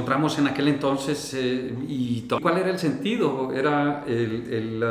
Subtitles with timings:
[0.00, 4.82] encontramos en aquel entonces eh, y cuál era el sentido, era el,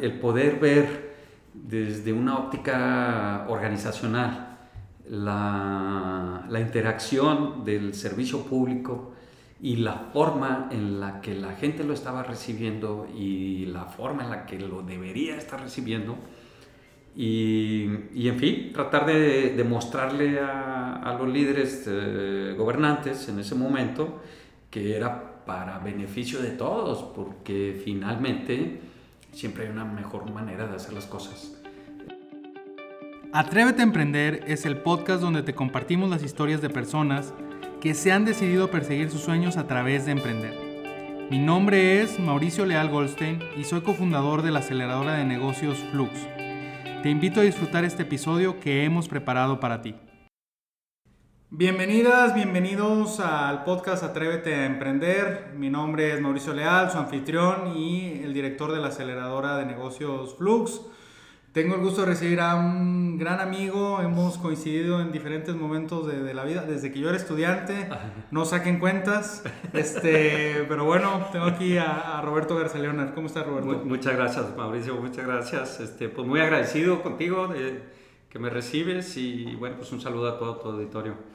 [0.00, 1.16] el, poder ver
[1.52, 4.56] desde una óptica organizacional
[5.10, 9.12] la, la, interacción del servicio público
[9.60, 14.30] y la forma en la que la gente lo estaba recibiendo y la forma en
[14.30, 16.16] la que lo debería estar recibiendo.
[17.14, 23.38] Y, y en fin, tratar de, de mostrarle a, a, los líderes eh, gobernantes en
[23.38, 24.20] ese momento
[24.74, 28.80] que era para beneficio de todos, porque finalmente
[29.30, 31.56] siempre hay una mejor manera de hacer las cosas.
[33.32, 37.32] Atrévete a Emprender es el podcast donde te compartimos las historias de personas
[37.80, 40.58] que se han decidido perseguir sus sueños a través de emprender.
[41.30, 46.10] Mi nombre es Mauricio Leal Goldstein y soy cofundador de la aceleradora de negocios Flux.
[47.04, 49.94] Te invito a disfrutar este episodio que hemos preparado para ti.
[51.56, 55.52] Bienvenidas, bienvenidos al podcast Atrévete a Emprender.
[55.56, 60.34] Mi nombre es Mauricio Leal, su anfitrión y el director de la aceleradora de negocios
[60.36, 60.80] Flux.
[61.52, 66.34] Tengo el gusto de recibir a un gran amigo, hemos coincidido en diferentes momentos de,
[66.34, 67.88] la vida, desde que yo era estudiante,
[68.32, 73.14] no saquen cuentas, este, pero bueno, tengo aquí a, Roberto García Leonard.
[73.14, 73.84] ¿Cómo estás Roberto?
[73.84, 77.80] muchas gracias Mauricio, muchas gracias, este, pues muy agradecido contigo de
[78.28, 81.33] que me recibes y bueno, pues un saludo a todo tu auditorio.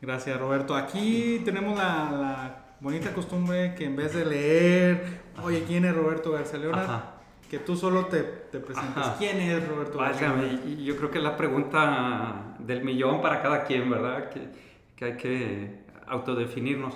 [0.00, 0.74] Gracias, Roberto.
[0.74, 6.58] Aquí tenemos la, bonita costumbre que en vez de leer, oye, ¿quién es Roberto García
[6.58, 7.02] Leonard?
[7.50, 9.04] Que tú solo te, te presentes.
[9.18, 10.66] ¿Quién es Roberto García Leonard?
[10.78, 14.28] Yo creo que es la pregunta del millón para cada quien, ¿verdad?
[14.28, 14.48] Que,
[14.94, 16.94] que hay que autodefinirnos.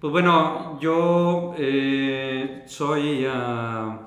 [0.00, 3.98] Pues bueno, yo eh, soy, uh,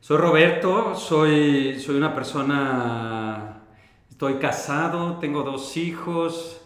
[0.00, 3.62] soy Roberto, soy, soy una persona,
[4.10, 6.57] estoy casado, tengo dos hijos,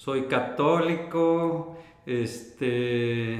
[0.00, 3.34] soy católico, este,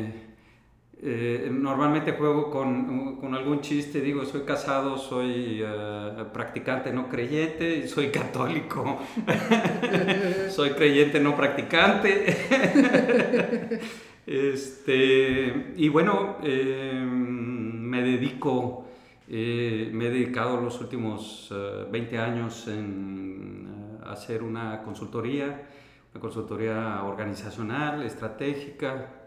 [1.03, 7.88] eh, normalmente juego con, con, algún chiste, digo, soy casado, soy uh, practicante no creyente,
[7.88, 8.98] soy católico,
[10.50, 12.26] soy creyente no practicante.
[14.27, 18.84] este, y bueno, eh, me dedico,
[19.31, 21.54] eh, me he dedicado los últimos
[21.91, 23.66] 20 años en
[24.04, 25.69] hacer una consultoría
[26.12, 29.21] una consultoría organizacional, estratégica,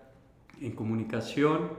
[0.62, 1.70] en comunicación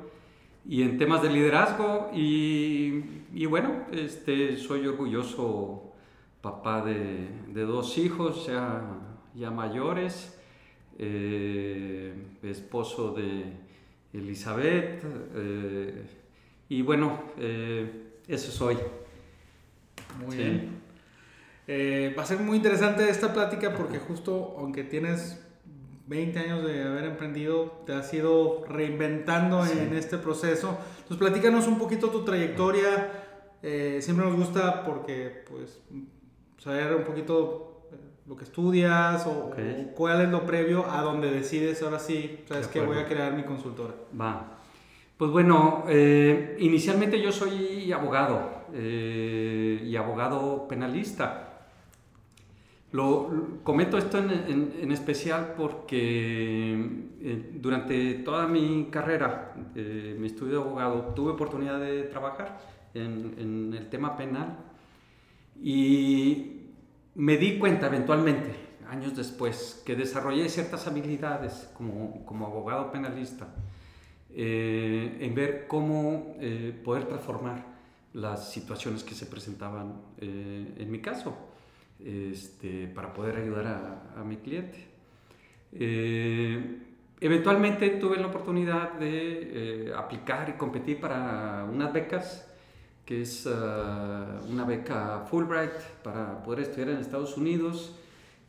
[0.66, 2.10] y en temas de liderazgo.
[2.15, 5.92] Y, bueno, este, soy orgulloso
[6.41, 7.28] papá de,
[7.65, 8.82] dos hijos ya,
[9.34, 10.38] ya mayores,
[10.98, 13.44] eh, esposo de
[14.12, 15.03] Elizabeth.
[15.34, 16.06] Eh,
[16.69, 18.76] y bueno, eh, eso soy.
[20.25, 20.84] Muy bien.
[21.66, 25.41] Eh, va a ser muy interesante esta plática porque justo aunque tienes
[26.06, 30.76] 20 años de haber emprendido, te has ido reinventando en este proceso.
[30.98, 33.10] Entonces platícanos un poquito tu trayectoria.
[33.62, 35.80] Eh, siempre nos gusta porque pues
[36.58, 39.50] saber un poquito eh, lo que estudias o,
[39.94, 43.44] cuál es lo previo a donde decides ahora sí, sabes que voy a crear mi
[43.44, 43.94] consultora.
[44.20, 44.58] Va.
[45.16, 45.84] Pues bueno,
[46.58, 51.44] inicialmente yo soy abogado y abogado penalista.
[52.94, 56.75] Lo, comento esto en, especial porque
[57.21, 62.60] eh, durante toda mi carrera, eh, mi estudio de abogado, tuve oportunidad de trabajar
[62.94, 64.59] en, el tema penal
[65.60, 66.69] y
[67.16, 68.54] me di cuenta eventualmente,
[68.88, 73.56] años después, que desarrollé ciertas habilidades como, abogado penalista
[74.31, 76.37] eh, en ver cómo
[76.84, 77.75] poder transformar
[78.12, 81.53] las situaciones que se presentaban en mi caso
[82.03, 84.87] este, para poder ayudar a, mi cliente.
[85.72, 86.78] Eh,
[87.21, 92.49] eventualmente tuve la oportunidad de eh, aplicar y competir para unas becas,
[93.04, 95.72] que es ah, una beca Fulbright
[96.03, 97.99] para poder estudiar en Estados Unidos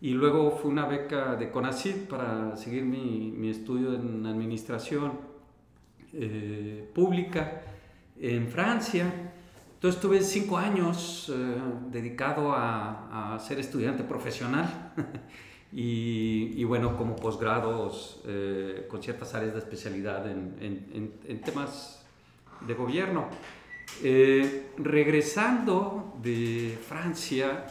[0.02, 5.14] y luego fue una beca de CONACYT para seguir mi, mi estudio en administración
[6.14, 7.64] eh, pública
[8.20, 9.34] en Francia
[9.76, 11.58] entonces tuve cinco años eh,
[11.92, 14.94] dedicado a, ser estudiante profesional
[15.72, 22.04] y, bueno, como posgrados eh, con ciertas áreas de especialidad en, temas
[22.66, 23.28] de gobierno.
[24.02, 27.66] Eh, regresando de Francia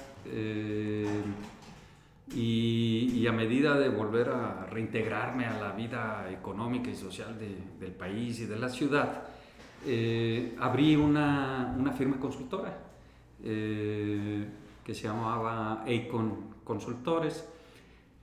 [2.33, 8.39] y, a medida de volver a reintegrarme a la vida económica y social del país
[8.41, 9.25] y de la ciudad,
[9.87, 12.77] eh, abrí una, una, firma consultora
[13.43, 14.47] eh,
[14.85, 17.49] que se llamaba Acon Consultores.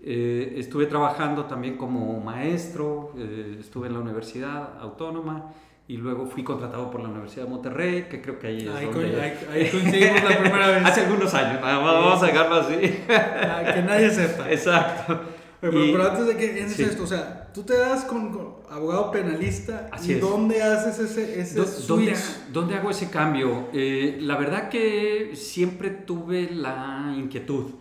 [0.03, 5.53] Eh, estuve trabajando también como maestro, eh, estuve en la Universidad Autónoma
[5.87, 8.85] y luego fui contratado por la Universidad de Monterrey, que creo que ahí es ahí,
[8.85, 9.21] donde...
[9.21, 10.85] ahí, coincidimos la primera vez.
[10.85, 13.03] Hace algunos años, vamos a dejarlo así.
[13.09, 14.49] Ah, que nadie sepa.
[14.51, 15.19] Exacto.
[15.59, 20.13] Pero, antes de que entres esto, o sea, tú te das con, abogado penalista y
[20.13, 22.15] ¿dónde haces ese, ese ¿Dónde,
[22.51, 23.69] ¿Dónde, hago ese cambio?
[23.73, 27.71] Eh, la verdad que siempre tuve la inquietud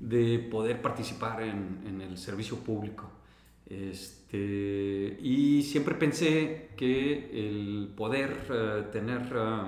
[0.00, 3.10] de poder participar en, en el servicio público.
[3.66, 9.60] Este, y siempre pensé que el poder eh, tener eh,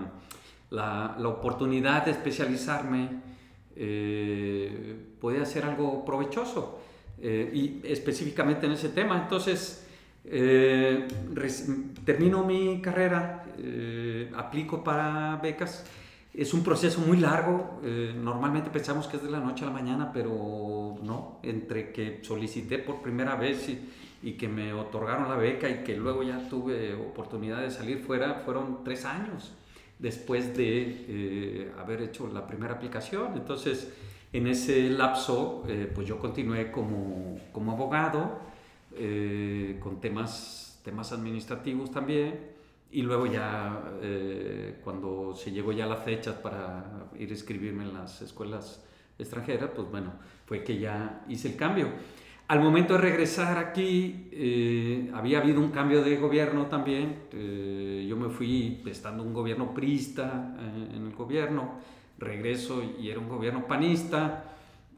[0.70, 3.30] la, la, oportunidad de especializarme
[5.20, 6.80] podía ser algo provechoso.
[7.22, 9.20] Y específicamente en ese tema.
[9.22, 9.87] Entonces,
[12.05, 13.44] termino mi carrera,
[14.37, 15.84] aplico para becas
[16.32, 19.72] es un proceso muy largo, eh, normalmente pensamos que es de la noche a la
[19.72, 23.81] mañana, pero no, entre que solicité por primera vez y,
[24.22, 28.43] y, que me otorgaron la beca y que luego ya tuve oportunidad de salir fuera,
[28.44, 29.52] fueron tres años
[29.99, 33.32] después de eh, haber hecho la primera aplicación.
[33.34, 33.93] Entonces,
[34.32, 38.50] en ese lapso, eh, pues yo continué como, como abogado,
[39.81, 42.50] con temas, temas administrativos también
[42.93, 47.94] y luego ya, eh, cuando se llegó ya la fecha para ir a escribirme en
[47.94, 48.85] las escuelas
[49.19, 50.12] extranjeras, pues bueno,
[50.47, 51.88] fue que ya hice el cambio.
[52.49, 57.27] Al momento de regresar aquí, eh, había habido un cambio de gobierno también.
[57.32, 60.56] Eh, yo me fui estando un gobierno prista
[60.93, 61.75] en el gobierno,
[62.20, 64.44] regreso y era un gobierno panista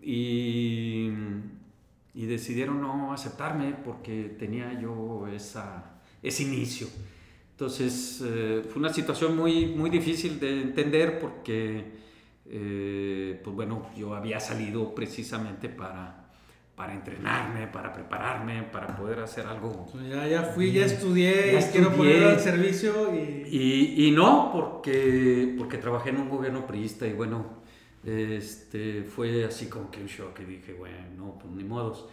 [0.02, 1.08] y,
[2.14, 6.88] y decidieron no aceptarme porque tenía yo esa, ese inicio.
[7.52, 11.84] Entonces eh, fue una situación muy, muy difícil de entender porque,
[12.46, 16.21] eh, pues bueno, yo había salido precisamente para,
[16.82, 19.86] para entrenarme, para prepararme, para poder hacer algo.
[20.10, 23.46] Ya, ya fui, ya estudié, ya quiero poner al servicio y...
[23.48, 24.08] y...
[24.08, 27.62] Y, no, porque, porque trabajé en un gobierno priista y bueno,
[28.04, 32.08] este, fue así como que un shock y dije, bueno, pues ni modos.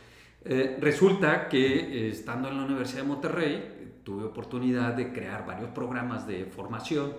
[0.46, 6.28] Eh, resulta que estando en la Universidad de Monterrey, tuve oportunidad de crear varios programas
[6.28, 7.14] de formación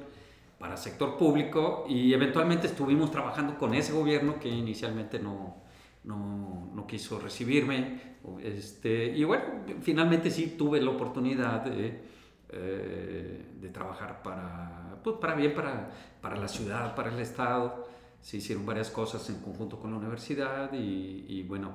[0.60, 5.68] para sector público y eventualmente estuvimos trabajando con ese gobierno que inicialmente no,
[6.04, 8.16] no, no quiso recibirme.
[8.42, 9.44] Este, y bueno,
[9.80, 12.00] finalmente sí tuve la oportunidad de,
[12.50, 17.88] eh, de trabajar para, pues para bien, para, para la ciudad, para el Estado.
[18.20, 21.72] Se hicieron varias cosas en conjunto con la universidad y, y bueno,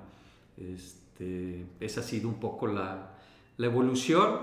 [0.57, 3.15] este, esa ha sido un poco la,
[3.57, 4.39] la evolución.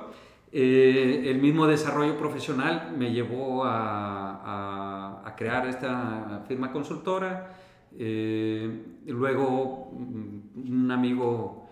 [0.54, 7.61] Eh, el mismo desarrollo profesional me llevó a, a, crear esta firma consultora.
[7.98, 11.68] Eh, luego mm, un amigo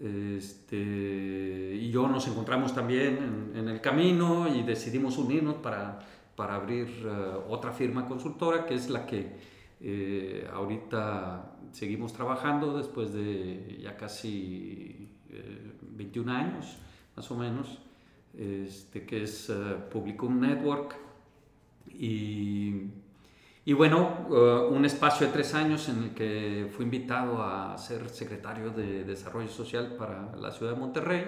[0.00, 0.76] este,
[1.80, 6.00] y yo nos encontramos también en, el camino y decidimos unirnos para,
[6.36, 7.10] para abrir eh,
[7.48, 9.54] otra firma consultora que es la que
[10.50, 15.10] ahorita seguimos trabajando después de ya casi
[15.82, 16.78] 21 años
[17.14, 17.82] más o menos
[18.38, 19.52] este, que es
[19.90, 20.96] Publicum Network.
[21.90, 22.88] Y,
[23.66, 28.10] y bueno, uh, un espacio de tres años en el que fui invitado a ser
[28.10, 31.24] secretario de Desarrollo Social para la ciudad de Monterrey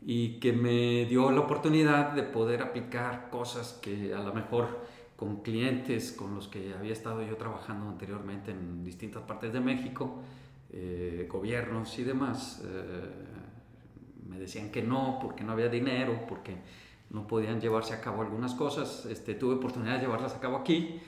[0.00, 4.84] y que me dio la oportunidad de poder aplicar cosas que a lo mejor
[5.16, 10.22] con clientes con los que había estado yo trabajando anteriormente en distintas partes de México,
[10.70, 13.10] eh, gobiernos y demás, eh,
[14.28, 16.58] me decían que no, porque no había dinero, porque
[17.10, 19.06] no podían llevarse a cabo algunas cosas.
[19.06, 21.00] Este, tuve oportunidad de llevarlas a cabo aquí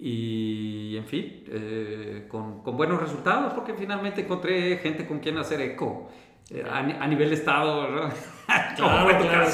[0.00, 5.60] y, en fin, eh, con, con, buenos resultados, porque finalmente encontré gente con quien hacer
[5.60, 6.08] eco
[6.50, 7.88] eh, a, a, nivel Estado.
[7.88, 8.08] ¿no?
[8.76, 9.46] Claro, claro.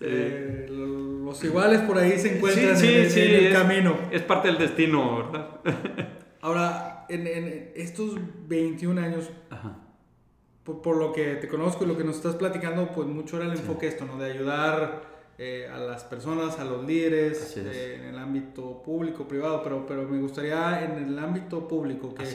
[0.00, 3.96] Eh, los iguales por ahí se encuentran sí, en, sí, el es, camino.
[4.12, 5.48] Es parte del destino, ¿verdad?
[6.40, 9.88] Ahora, en, en estos 21 años, Ajá
[10.74, 13.52] por, lo que te conozco y lo que nos estás platicando, pues mucho era el
[13.52, 14.18] enfoque esto, ¿no?
[14.18, 19.62] De ayudar eh, a las personas, a los líderes, eh, en el ámbito público, privado,
[19.62, 22.26] pero, pero me gustaría en el ámbito público que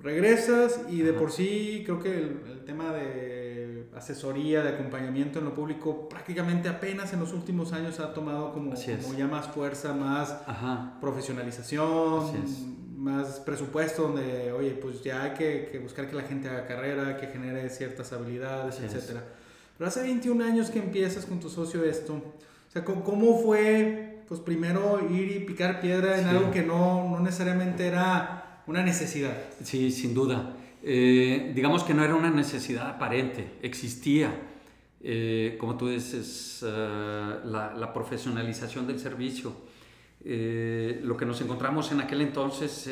[0.00, 5.54] regresas y de por sí creo que el, tema de asesoría, de acompañamiento en lo
[5.54, 10.36] público, prácticamente apenas en los últimos años ha tomado como, como ya más fuerza, más
[11.00, 17.16] profesionalización más presupuesto donde, oye, pues ya hay que, buscar que la gente haga carrera,
[17.16, 19.22] que genere ciertas habilidades, etcétera.
[19.78, 24.40] Pero hace 21 años que empiezas con tu socio esto, o sea, ¿cómo fue, pues
[24.40, 29.36] primero ir y picar piedra en algo que no, no necesariamente era una necesidad.
[29.62, 30.56] Sí, sin duda.
[30.82, 34.30] Eh, digamos que no era una necesidad aparente, existía.
[35.00, 39.52] Eh, como tú dices, eh, la, la, profesionalización del servicio.
[40.20, 42.90] lo que nos encontramos en aquel entonces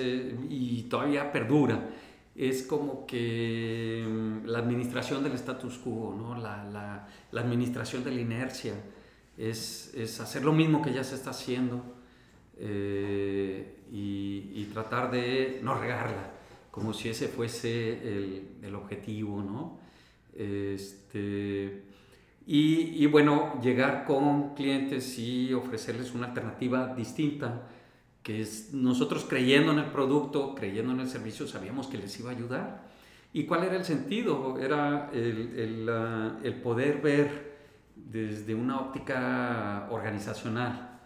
[0.48, 1.90] y todavía perdura
[2.36, 6.36] es como que mm, la administración del status quo, ¿no?
[6.36, 6.64] la,
[7.30, 8.74] la, administración de la inercia,
[9.36, 11.94] es, es, hacer lo mismo que ya se está haciendo
[12.58, 16.36] y, y tratar de no regarla
[16.76, 19.78] como si ese fuese el, el objetivo, ¿no?
[20.34, 21.84] Este,
[22.46, 27.62] y, y, bueno, llegar con clientes y ofrecerles una alternativa distinta,
[28.26, 32.32] que es nosotros creyendo en el producto, creyendo en el servicio, sabíamos que les iba
[32.32, 32.82] a ayudar.
[33.32, 34.58] ¿Y cuál era el sentido?
[34.58, 37.56] Era el, el, el poder ver
[37.94, 40.98] desde una óptica organizacional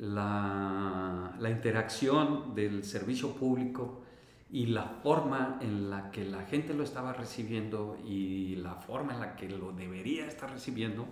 [0.00, 4.02] la, la interacción del servicio público
[4.50, 9.20] y la forma en la que la gente lo estaba recibiendo y la forma en
[9.20, 11.06] la que lo debería estar recibiendo.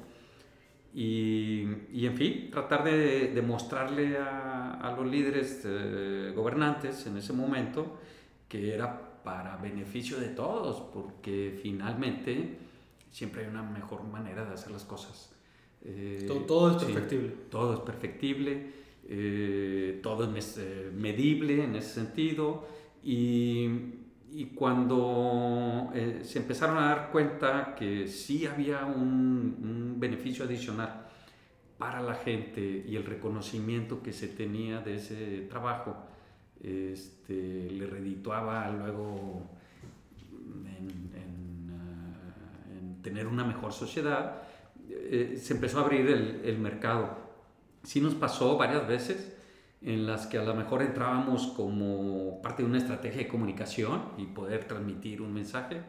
[0.92, 4.51] Y, y en fin, tratar de, de mostrarle a,
[4.82, 7.98] a, los líderes eh, gobernantes en ese momento
[8.48, 12.58] que era para beneficio de todos, porque finalmente
[13.10, 15.32] siempre hay una mejor manera de hacer las cosas.
[15.84, 17.28] Eh, todo, todo, es perfectible.
[17.28, 18.72] Sí, todo es perfectible,
[19.08, 22.66] eh, todo es eh, medible en ese sentido
[23.02, 23.68] y,
[24.32, 31.01] y cuando eh, se empezaron a dar cuenta que sí había un, un, beneficio adicional
[31.82, 35.96] para la gente y el reconocimiento que se tenía de ese trabajo,
[36.62, 39.50] este, le redituaba luego
[40.64, 41.10] en,
[42.70, 44.42] en tener una mejor sociedad,
[44.88, 47.18] eh, se empezó a abrir el, el mercado.
[47.82, 49.36] Sí nos pasó varias veces
[49.80, 54.26] en las que a lo mejor entrábamos como parte de una estrategia de comunicación y
[54.26, 55.80] poder transmitir un mensaje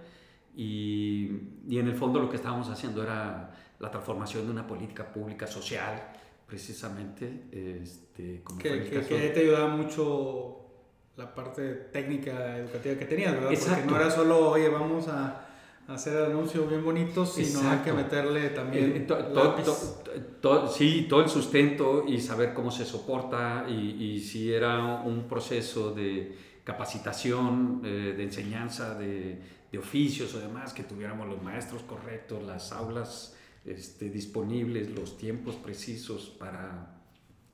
[0.55, 1.29] y,
[1.67, 5.47] y, en el fondo lo que estábamos haciendo era la transformación de una política pública
[5.47, 6.11] social
[6.47, 7.47] precisamente
[7.81, 10.59] este, como que, que, que, te ayudaba mucho
[11.15, 13.51] la parte técnica educativa que tenías, ¿verdad?
[13.51, 13.75] Exacto.
[13.85, 15.47] Porque no era solo, oye, vamos a
[15.87, 17.69] hacer anuncios bien bonitos, sino Exacto.
[17.69, 18.95] hay que meterle también.
[18.95, 19.55] Eh, to, to,
[20.41, 25.27] to, sí, todo el sustento y saber cómo se soporta y, y si era un
[25.27, 29.39] proceso de capacitación, eh, de enseñanza, de,
[29.71, 33.32] de, oficios o demás, que tuviéramos los maestros correctos, las aulas
[33.65, 37.01] este, disponibles, los tiempos precisos para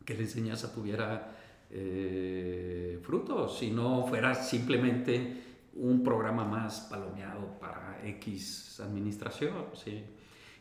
[0.05, 1.35] que la enseñanza tuviera
[1.69, 5.43] eh, frutos, si no fuera simplemente
[5.75, 9.53] un programa más palomeado para X administración.
[9.73, 10.03] ¿sí?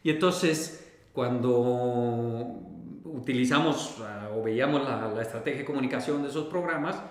[0.02, 2.61] Y entonces, cuando
[3.05, 7.02] utilizamos uh, o veíamos la, la, estrategia de comunicación de esos programas,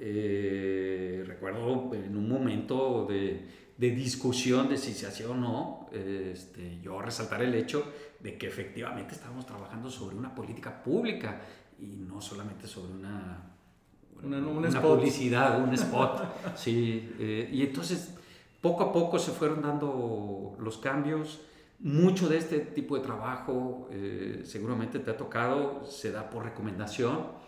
[0.00, 6.80] eh, recuerdo en un momento de, de, discusión de si se hacía o no, este,
[6.82, 7.84] yo resaltar el hecho
[8.20, 11.40] de que efectivamente estábamos trabajando sobre una política pública
[11.78, 13.50] y no solamente sobre una
[14.22, 16.56] una, un una publicidad, un spot.
[16.56, 18.14] sí, eh, y entonces
[18.60, 21.40] poco a poco se fueron dando los cambios.
[21.80, 27.43] Mucho de este tipo de trabajo, eh, seguramente te ha tocado, se da por recomendación.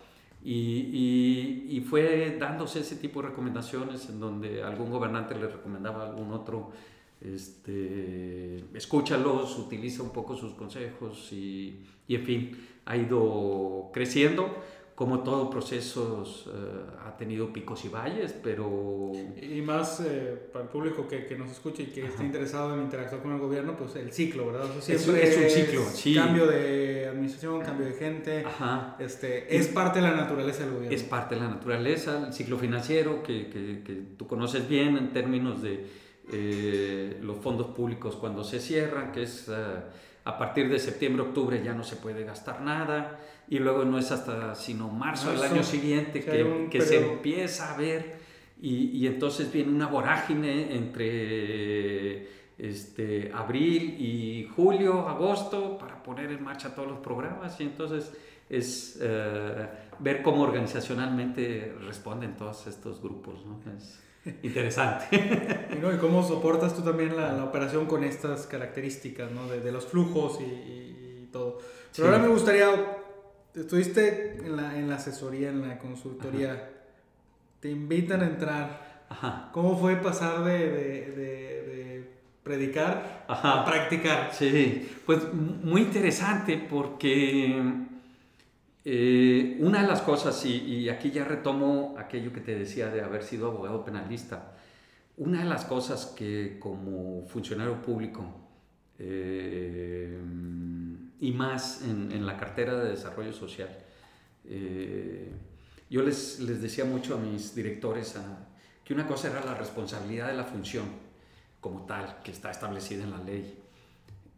[0.49, 6.07] Y, y, fue dándose ese tipo de recomendaciones en donde algún gobernante le recomendaba a
[6.07, 6.71] algún otro,
[7.19, 14.55] este, escúchalos, utiliza un poco sus consejos y, y en fin, ha ido creciendo
[14.97, 19.11] como todo proceso uh, ha tenido picos y valles, pero...
[19.39, 22.13] Y más eh, para el público que, que, nos escuche y que Ajá.
[22.13, 24.65] esté interesado en interactuar con el gobierno, pues el ciclo, ¿verdad?
[24.75, 26.15] O sea, siempre es, es, un ciclo, sí.
[26.15, 28.43] Cambio de administración, cambio de gente.
[28.43, 28.95] Ajá.
[28.97, 30.97] Este, es parte de la naturaleza del gobierno.
[30.97, 35.13] Es parte de la naturaleza, el ciclo financiero que, que, que tú conoces bien en
[35.13, 35.85] términos de
[36.31, 39.47] eh, los fondos públicos cuando se cierran, que es...
[39.47, 43.17] Uh, a partir de septiembre, octubre ya no se puede gastar nada
[43.49, 47.77] y luego no es hasta sino marzo del año siguiente que, que se empieza a
[47.77, 48.17] ver
[48.59, 52.27] y, y, entonces viene una vorágine entre
[52.57, 58.11] este, abril y julio, agosto para poner en marcha todos los programas y entonces
[58.49, 59.67] es uh,
[59.99, 63.45] ver cómo organizacionalmente responden todos estos grupos.
[63.45, 63.59] ¿no?
[63.77, 63.99] Es,
[64.43, 65.67] interesante.
[65.71, 65.93] y, ¿no?
[65.93, 69.47] y, cómo soportas tú también la, la operación con estas características, ¿no?
[69.47, 71.59] De, de los flujos y, y, y todo.
[71.59, 72.01] Pero sí.
[72.01, 72.67] ahora me gustaría,
[73.57, 76.63] estuviste en la, en la asesoría, en la consultoría, Ajá.
[77.59, 79.05] te invitan a entrar.
[79.09, 79.49] Ajá.
[79.53, 82.11] ¿Cómo fue pasar de, de, de
[82.43, 83.61] predicar Ajá.
[83.61, 84.31] a practicar?
[84.33, 87.85] Sí, pues muy interesante porque
[88.89, 93.21] Eh, una de las cosas, y, aquí ya retomo aquello que te decía de haber
[93.21, 94.53] sido abogado penalista,
[95.17, 98.23] una de las cosas que como funcionario público
[98.97, 100.17] eh,
[101.19, 103.69] y más en, la cartera de desarrollo social,
[104.45, 105.31] eh,
[105.89, 108.15] yo les, les, decía mucho a mis directores
[108.83, 110.85] que una cosa era la responsabilidad de la función
[111.59, 113.57] como tal, que está establecida en la ley,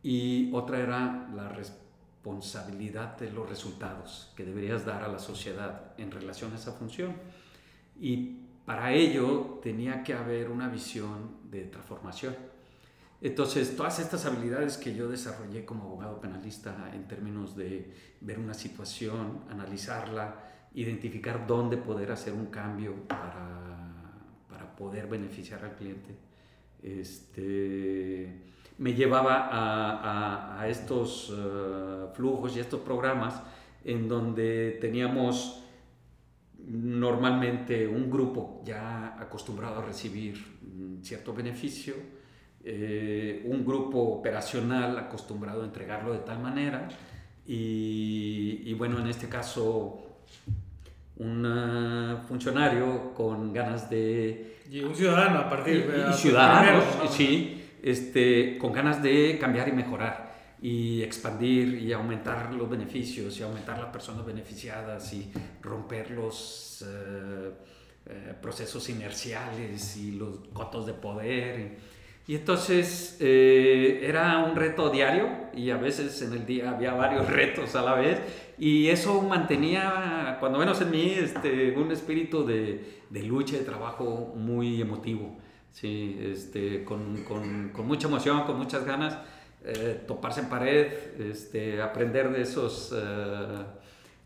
[0.01, 5.93] y otra era la responsabilidad responsabilidad de los resultados que deberías dar a la sociedad
[5.97, 7.15] en relación a esa función.
[7.99, 12.35] Y para ello tenía que haber una visión de transformación.
[13.21, 18.53] Entonces, todas estas habilidades que yo desarrollé como abogado penalista en términos de ver una
[18.53, 20.35] situación, analizarla,
[20.73, 23.93] identificar dónde poder hacer un cambio para,
[24.49, 26.15] para poder beneficiar al cliente,
[26.81, 28.41] este,
[28.77, 29.49] me llevaba
[30.61, 33.41] a, estos eh, flujos y estos programas
[33.83, 35.63] en donde teníamos
[36.57, 41.95] normalmente un grupo ya acostumbrado a recibir mm, cierto beneficio,
[42.63, 46.87] eh, un grupo operacional acostumbrado a entregarlo de tal manera
[47.45, 50.05] y, y bueno, en este caso
[51.17, 54.57] un funcionario con ganas de...
[54.71, 56.09] Y un ciudadano a partir de...
[56.09, 60.29] Y, ciudadanos, sí este, con ganas de cambiar y mejorar
[60.61, 67.51] y expandir y aumentar los beneficios y aumentar las personas beneficiadas y romper los eh,
[68.05, 71.98] eh, procesos inerciales y los cotos de poder.
[72.29, 77.27] Y, entonces eh, era un reto diario y a veces en el día había varios
[77.39, 78.19] retos a la vez
[78.59, 84.33] y eso mantenía, cuando menos en mí, este, un espíritu de, de lucha de trabajo
[84.35, 85.37] muy emotivo.
[85.71, 89.17] Sí, este, con, con, con mucha emoción, con muchas ganas,
[89.63, 93.63] eh, toparse en pared, este, aprender de, esos, eh,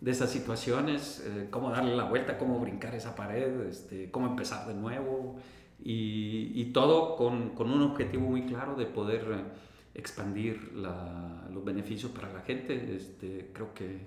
[0.02, 4.68] de esas situaciones, eh, cómo darle la vuelta, cómo brincar esa pared, este, cómo empezar
[4.68, 5.36] de nuevo
[5.84, 9.24] y, y todo con, con, un objetivo muy claro de poder
[9.94, 12.96] expandir la, los beneficios para la gente.
[12.96, 13.98] Este, creo que,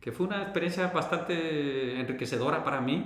[0.00, 3.04] que fue una experiencia bastante enriquecedora para mí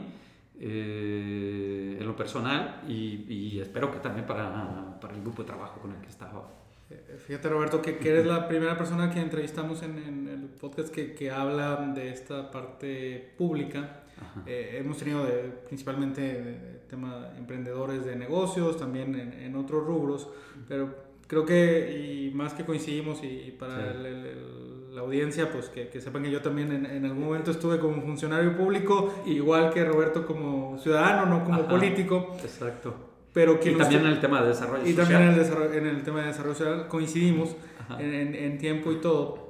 [0.63, 5.93] eh, en lo personal y, espero que también para, para, el grupo de trabajo con
[5.93, 6.47] el que estaba.
[6.91, 10.93] Eh, fíjate Roberto que, que eres la primera persona que entrevistamos en, en el podcast
[10.93, 14.03] que, que, habla de esta parte pública.
[14.45, 20.29] Eh, hemos tenido de, principalmente tema emprendedores de negocios, también en, en, otros rubros,
[20.69, 20.95] pero
[21.27, 24.61] creo que y más que coincidimos y, para el
[24.93, 28.03] la audiencia, pues que, que, sepan que yo también en, en, algún momento estuve como
[28.03, 32.37] funcionario público, igual que Roberto como ciudadano, no como político.
[32.43, 32.95] Exacto.
[33.33, 35.07] Pero que y también en el tema de desarrollo y social.
[35.07, 37.55] Y también en el, en el tema de desarrollo social coincidimos
[37.99, 39.50] en, en, tiempo y todo.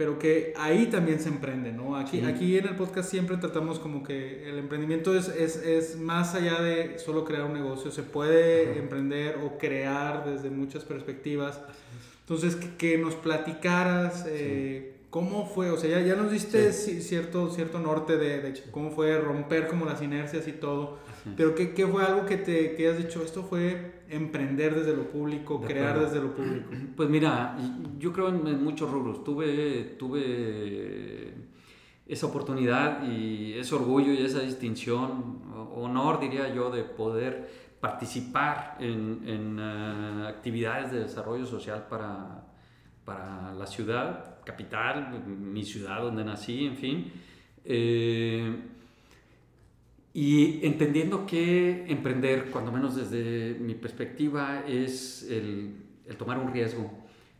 [0.00, 1.94] Pero que ahí también se emprende, ¿no?
[1.94, 6.34] Aquí, aquí en el podcast siempre tratamos como que el emprendimiento es, es, es más
[6.34, 11.60] allá de solo crear un negocio, se puede emprender o crear desde muchas perspectivas.
[12.20, 17.78] Entonces, que, nos platicaras eh, cómo fue, o sea, ya, ya nos diste cierto, cierto
[17.78, 20.98] norte de, de, cómo fue romper como las inercias y todo,
[21.36, 23.22] pero ¿qué, ¿qué, fue algo que te que has dicho?
[23.22, 26.70] Esto fue emprender desde lo público, crear desde lo público.
[26.96, 27.56] Pues mira,
[27.98, 29.24] yo creo en, muchos rubros.
[29.24, 31.34] Tuve, tuve
[32.06, 35.40] esa oportunidad y ese orgullo y esa distinción,
[35.74, 37.48] honor diría yo, de poder
[37.80, 42.44] participar en, en uh, actividades de desarrollo social para,
[43.04, 47.12] para, la ciudad, capital, mi ciudad donde nací, en fin.
[47.64, 48.69] Eh,
[50.12, 55.74] y entendiendo que emprender, cuando menos desde mi perspectiva, es el,
[56.18, 56.90] tomar un riesgo,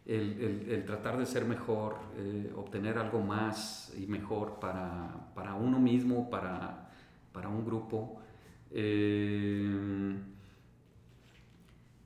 [0.07, 6.31] el, tratar de ser mejor, eh, obtener algo más y mejor para, para uno mismo,
[6.31, 6.91] para,
[7.33, 8.21] para un grupo.
[8.71, 10.17] Eh,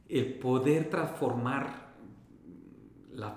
[0.09, 1.85] el poder transformar
[3.13, 3.37] la,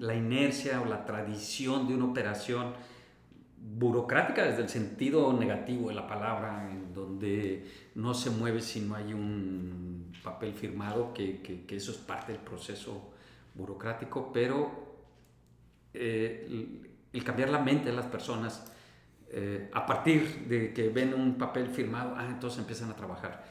[0.00, 2.72] la, inercia o la tradición de una operación
[3.78, 7.64] burocrática desde el sentido negativo de la palabra, en donde
[7.94, 12.40] no se mueve si no hay un papel firmado, que, que, eso es parte del
[12.40, 13.12] proceso
[13.54, 14.70] burocrático, pero
[15.94, 18.72] eh, el cambiar la mente de las personas
[19.30, 23.44] eh, a partir de que ven un papel firmado, ah, entonces empiezan a trabajar.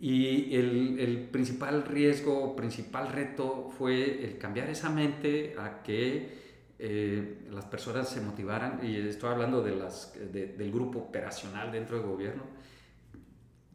[0.00, 6.43] Y el, el, principal riesgo, principal reto fue el cambiar esa mente a que
[6.78, 12.06] eh, las personas se motivaran, y estoy hablando de las, del grupo operacional dentro del
[12.06, 12.42] gobierno,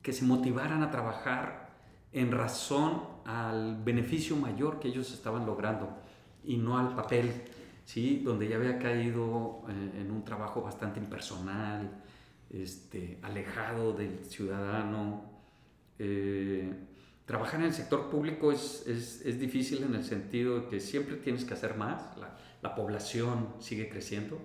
[0.01, 1.69] que se motivaran a trabajar
[2.11, 5.97] en razón al beneficio mayor que ellos estaban logrando
[6.43, 7.31] y no al papel
[7.85, 8.21] ¿sí?
[8.23, 11.89] donde ya había caído eh, en un trabajo bastante impersonal,
[12.51, 15.25] este, alejado del ciudadano.
[15.97, 16.71] Eh,
[17.25, 21.15] trabajar en el sector público es, es, es, difícil en el sentido de que siempre
[21.17, 24.39] tienes que hacer más, la, la población sigue creciendo,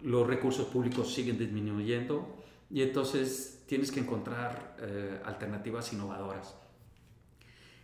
[0.00, 2.36] los recursos públicos siguen disminuyendo
[2.70, 6.54] y entonces tienes que encontrar eh, alternativas innovadoras.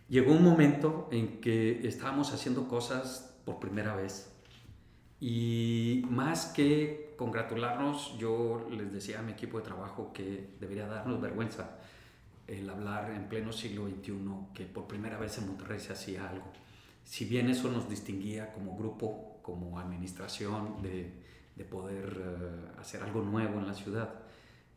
[0.07, 4.31] Llegó un momento en que estábamos haciendo cosas por primera vez
[5.19, 11.21] y más que congratularnos, yo les decía a mi equipo de trabajo que debería darnos
[11.21, 11.77] vergüenza
[12.47, 14.13] el hablar en pleno siglo XXI
[14.53, 16.45] que por primera vez en Monterrey se hacía algo.
[17.03, 21.13] Si bien eso nos distinguía como grupo, como administración, de,
[21.55, 24.09] de poder uh, hacer algo nuevo en la ciudad,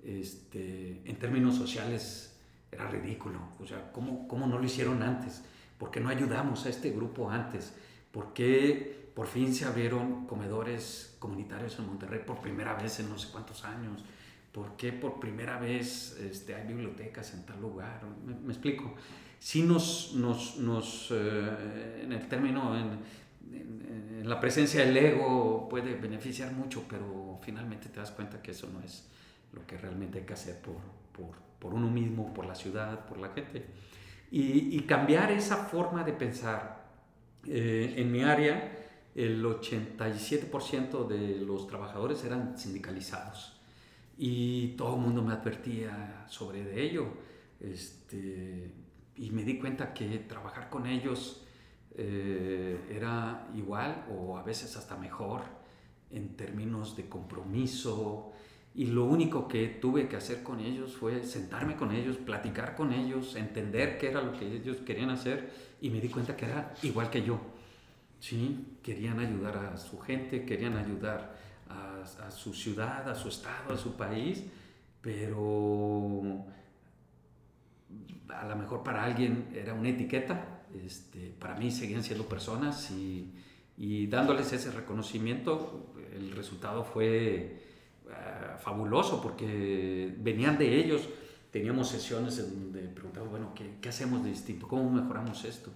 [0.05, 2.37] este, en términos sociales
[2.71, 3.39] era ridículo.
[3.59, 5.43] O sea, ¿cómo, ¿cómo no lo hicieron antes?
[5.79, 7.73] ¿Por qué no ayudamos a este grupo antes?
[8.13, 13.17] ¿Por qué por fin se abrieron comedores comunitarios en Monterrey por primera vez en no
[13.17, 14.05] sé cuántos años?
[14.53, 18.03] ¿Por qué por primera vez este, hay bibliotecas en tal lugar?
[18.27, 18.95] ¿Me, me explico?
[19.39, 22.99] Sí nos, nos, nos eh, en el término, en,
[23.53, 28.51] en, en, la presencia del ego puede beneficiar mucho, pero finalmente te das cuenta que
[28.51, 29.09] eso no es
[29.53, 30.77] lo que realmente hay que hacer por,
[31.13, 33.65] por, por uno mismo, por la ciudad, por la gente.
[34.31, 36.87] Y, y cambiar esa forma de pensar.
[37.47, 38.77] Eh, en mi área,
[39.15, 43.59] el 87% de los trabajadores eran sindicalizados
[44.19, 47.07] y todo el mundo me advertía sobre de ello.
[47.61, 48.71] Este,
[49.17, 51.45] y me di cuenta que trabajar con ellos
[52.01, 55.43] eh, era igual o a veces hasta mejor
[56.13, 58.33] en términos de compromiso.
[58.77, 62.93] Y lo único que tuve que hacer con ellos fue sentarme con ellos, platicar con
[62.93, 66.73] ellos, entender qué era lo que ellos querían hacer y me di cuenta que era
[66.85, 67.41] igual que yo.
[68.21, 68.79] ¿sí?
[68.81, 71.37] Querían ayudar a su gente, querían ayudar
[71.69, 74.45] a, a, su ciudad, a su estado, a su país,
[75.01, 76.45] pero
[78.29, 83.33] a lo mejor para alguien era una etiqueta, este, para mí seguían siendo personas y,
[83.77, 87.63] y dándoles ese reconocimiento, el resultado fue
[88.07, 91.09] uh, fabuloso porque venían de ellos,
[91.51, 94.67] teníamos sesiones en donde preguntaban, bueno, ¿qué, ¿qué, hacemos de distinto?
[94.69, 95.71] ¿Cómo mejoramos esto?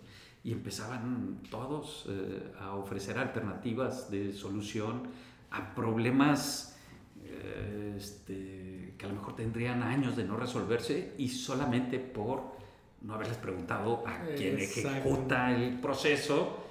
[0.45, 5.03] Y empezaban todos uh, a ofrecer alternativas de solución
[5.51, 6.77] a problemas
[7.17, 12.52] uh, este, que a lo mejor tendrían años de no resolverse y solamente por
[13.03, 16.65] no haberles preguntado a quien ejecuta el proceso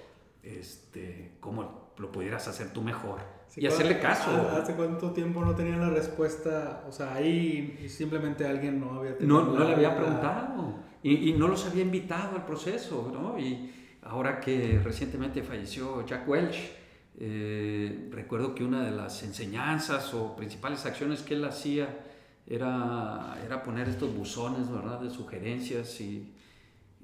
[0.44, 3.20] este, cómo lo pudieras hacer tú mejor
[3.56, 4.50] y hacerle caso.
[4.50, 6.84] ¿Hace cuánto tiempo no tenían la respuesta?
[6.88, 11.34] O sea, ahí simplemente alguien no había tenido No, no le había preguntado y, y,
[11.34, 13.38] no los había invitado al proceso, ¿no?
[13.38, 13.72] Y
[14.04, 16.72] ahora que recientemente falleció Jack Welch,
[17.20, 22.11] eh, recuerdo que una de las enseñanzas o principales acciones que él hacía
[22.47, 24.99] era, era poner estos buzones ¿verdad?
[24.99, 26.34] de sugerencias y,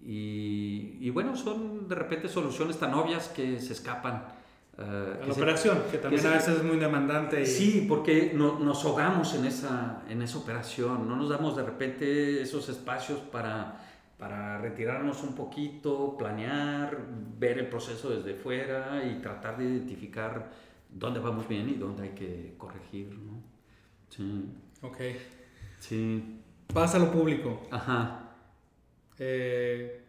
[0.04, 4.26] y, y, bueno, son de repente soluciones tan obvias que se escapan.
[4.78, 7.42] Uh, a la operación, que también que a veces es muy demandante.
[7.42, 7.46] Y...
[7.48, 12.42] Sí, porque no, nos ahogamos en esa, en esa operación, no nos damos de repente
[12.44, 13.82] esos espacios para,
[14.20, 16.96] para retirarnos un poquito, planear,
[17.40, 20.52] ver el proceso desde fuera y tratar de identificar
[20.90, 23.18] dónde vamos bien y dónde hay que corregir.
[23.18, 23.42] ¿no?
[24.10, 24.46] Sí.
[24.88, 24.98] Ok.
[25.80, 26.42] Sí.
[26.76, 27.68] A lo público.
[27.72, 28.34] Ajá.
[29.20, 30.02] Eh,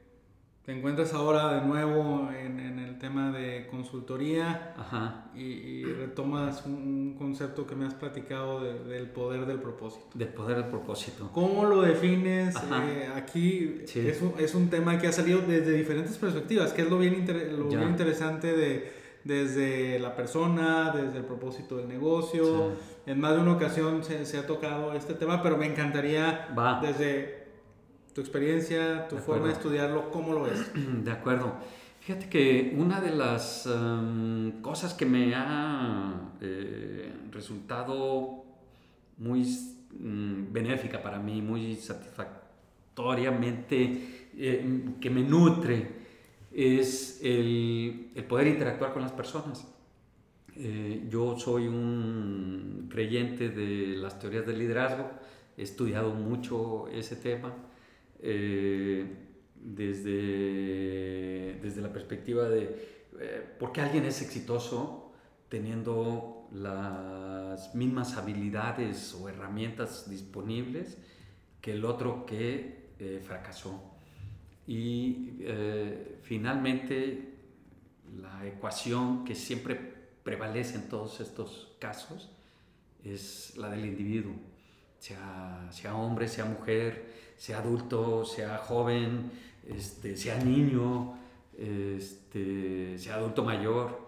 [0.68, 5.30] te encuentras ahora de nuevo en, en el tema de consultoría Ajá.
[5.34, 10.06] Y, y, retomas un concepto que me has platicado de, del poder del propósito.
[10.12, 11.30] Del poder del propósito.
[11.32, 12.54] ¿Cómo lo defines?
[12.54, 14.06] Eh, aquí sí.
[14.06, 17.14] es, un, es, un, tema que ha salido desde diferentes perspectivas, que es lo bien,
[17.14, 18.92] inter, lo bien interesante de
[19.28, 22.72] desde la persona, desde el propósito del negocio.
[23.04, 23.10] Sí.
[23.10, 26.80] En más de una ocasión se, se, ha tocado este tema, pero me encantaría Va.
[26.80, 27.46] desde
[28.14, 30.72] tu experiencia, tu de forma de estudiarlo, ¿cómo lo ves?
[31.04, 31.52] De acuerdo.
[32.00, 38.44] Fíjate que una de las um, cosas que me ha eh, resultado
[39.18, 39.42] muy
[40.00, 45.97] um, benéfica para mí, muy satisfactoriamente, eh, que me nutre,
[46.58, 49.66] es el, el, poder interactuar con las personas.
[50.56, 55.08] Eh, yo soy un creyente de las teorías del liderazgo,
[55.56, 57.54] he estudiado mucho ese tema
[58.20, 59.06] eh,
[59.54, 65.12] desde, desde la perspectiva de eh, por qué alguien es exitoso
[65.48, 70.98] teniendo las mismas habilidades o herramientas disponibles
[71.60, 73.97] que el otro que eh, fracasó.
[74.68, 77.36] Y eh, finalmente
[78.20, 79.74] la ecuación que siempre
[80.22, 82.30] prevalece en todos estos casos
[83.02, 84.34] es la del individuo,
[84.98, 89.30] sea, sea hombre, sea mujer, sea adulto, sea joven,
[89.66, 91.14] este, sea niño,
[91.56, 94.06] este, sea adulto mayor,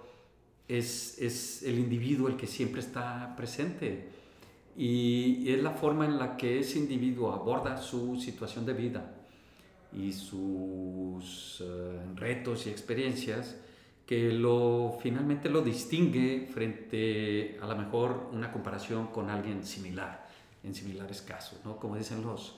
[0.68, 4.10] es, es, el individuo el que siempre está presente.
[4.76, 9.19] Y es la forma en la que ese individuo aborda su situación de vida
[9.92, 13.56] y sus eh, retos y experiencias
[14.06, 20.28] que lo, finalmente lo distingue frente a lo mejor una comparación con alguien similar,
[20.64, 21.76] en similares casos, ¿no?
[21.76, 22.56] Como dicen los,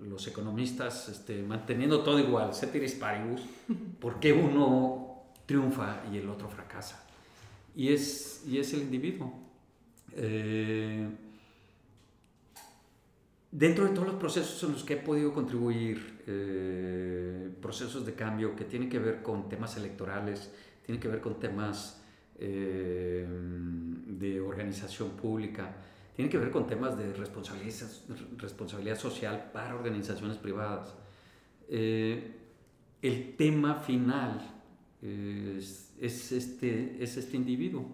[0.00, 3.40] los economistas, este, manteniendo todo igual, ceteris paribus,
[4.00, 7.06] ¿por qué uno triunfa y el otro fracasa?
[7.74, 9.32] Y es, y es el individuo.
[10.12, 11.08] Eh,
[13.50, 18.54] dentro de todos los procesos en los que he podido contribuir, eh, procesos de cambio
[18.54, 20.52] que tienen que ver con temas electorales,
[20.84, 22.02] tienen que ver con temas
[22.38, 25.74] eh, de organización pública,
[26.14, 27.88] tienen que ver con temas de responsabilidad,
[28.36, 30.94] responsabilidad social para organizaciones privadas.
[31.68, 32.36] Eh,
[33.02, 34.56] el tema final
[35.00, 37.86] es, es, este, es este individuo.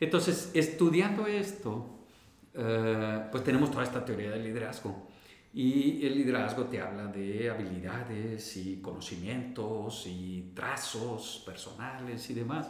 [0.00, 1.95] Entonces, estudiando esto,
[2.58, 5.08] eh, pues tenemos toda esta teoría del liderazgo.
[5.52, 12.68] Y el liderazgo te habla de habilidades y conocimientos y trazos personales y demás.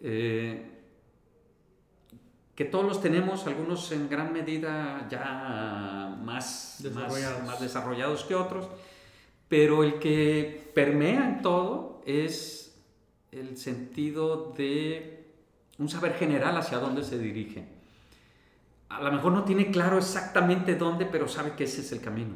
[0.00, 0.70] Eh,
[2.54, 7.46] que todos los tenemos, algunos en gran medida ya más desarrollados.
[7.46, 8.68] más desarrollados que otros,
[9.48, 12.80] pero el que permea en todo es
[13.32, 15.26] el sentido de
[15.78, 17.73] un saber general hacia dónde se dirige
[18.96, 22.34] a lo mejor no tiene claro exactamente dónde, pero sabe que ese es el camino.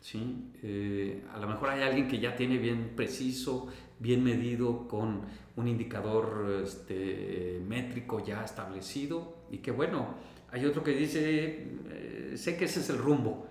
[0.00, 0.52] ¿sí?
[0.62, 3.66] Eh, a lo mejor hay alguien que ya tiene bien preciso,
[3.98, 5.22] bien medido, con
[5.56, 10.14] un indicador este, métrico ya establecido y que bueno,
[10.52, 13.48] hay otro que dice, eh, sé que ese es el rumbo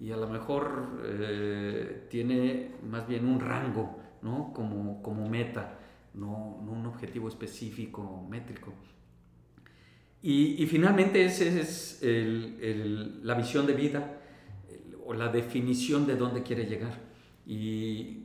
[0.00, 4.52] y a lo mejor eh, tiene más bien un rango ¿no?
[4.54, 5.78] como, como meta,
[6.14, 8.72] no, no un objetivo específico métrico.
[10.22, 14.20] Y, finalmente esa es la visión de vida
[15.06, 16.98] o la definición de dónde quiere llegar.
[17.46, 18.24] Y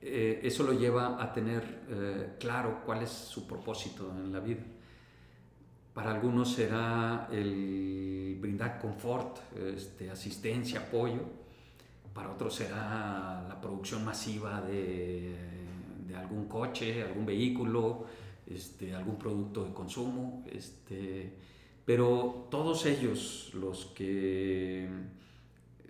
[0.00, 4.62] eh, eso lo lleva a tener eh, claro cuál es su propósito en la vida.
[5.94, 11.22] Para algunos será el brindar confort, este, asistencia, apoyo.
[12.12, 15.34] Para otros será la producción masiva de,
[16.06, 18.04] de algún coche, algún vehículo,
[18.46, 21.32] este, algún producto de consumo, este,
[21.84, 24.88] pero todos ellos, los que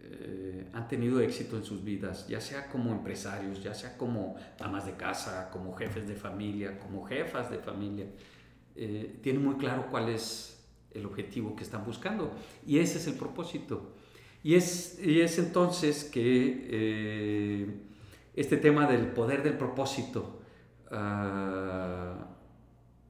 [0.02, 4.86] eh, han tenido éxito en sus vidas, ya sea como empresarios, ya sea como amas
[4.86, 8.06] de casa, como jefes de familia, como jefas de familia,
[8.76, 10.54] eh, tienen muy claro cuál es
[10.90, 12.32] el objetivo que están buscando
[12.66, 13.94] y ese es el propósito.
[14.42, 17.66] Y es, y es entonces que eh,
[18.34, 20.40] este tema del poder del propósito,
[20.90, 22.33] uh,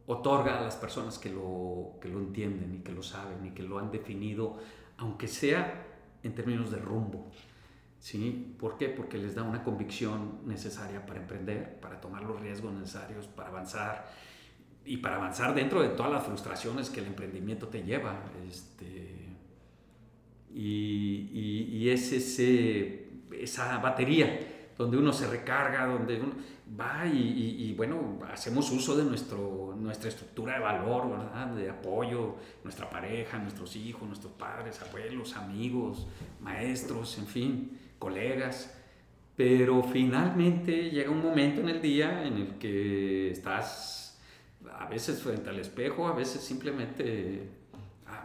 [0.07, 3.62] otorga a las personas que lo, que lo entienden y que lo saben y que
[3.62, 4.59] lo han definido,
[4.99, 5.87] aunque sea
[6.23, 7.31] en términos de rumbo.
[7.99, 8.55] ¿Sí?
[8.59, 8.88] ¿Por qué?
[8.90, 14.11] Porque les da una convicción necesaria para emprender, para tomar los riesgos necesarios, para avanzar
[14.85, 18.25] y para avanzar dentro de todas las frustraciones que el emprendimiento te lleva.
[18.47, 19.25] Este,
[20.53, 21.31] y,
[21.73, 26.35] y, es ese, esa batería donde uno se recarga, donde uno
[26.68, 31.48] va y, bueno, hacemos uso de nuestro, nuestra estructura de valor, ¿verdad?
[31.48, 36.07] De apoyo, nuestra pareja, nuestros hijos, nuestros padres, abuelos, amigos,
[36.40, 38.74] maestros, en fin, colegas.
[39.37, 44.18] Pero finalmente llega un momento en el día en el que estás
[44.79, 47.63] a veces frente al espejo, a veces simplemente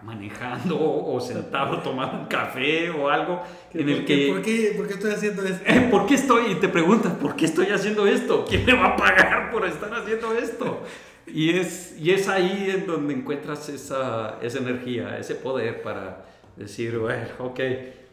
[0.04, 3.42] manejando o sentado tomando un café o algo
[3.74, 4.30] en el que...
[4.32, 5.64] ¿por qué, ¿Por qué estoy haciendo esto?
[5.92, 6.52] ¿Por qué estoy?
[6.52, 8.46] Y te preguntas, ¿por qué estoy haciendo esto?
[8.48, 10.84] ¿Quién me va a pagar por estar haciendo esto?
[11.28, 16.98] Y es, y es ahí en donde encuentras esa, esa energía, ese poder para decir,
[16.98, 17.60] bueno, ok,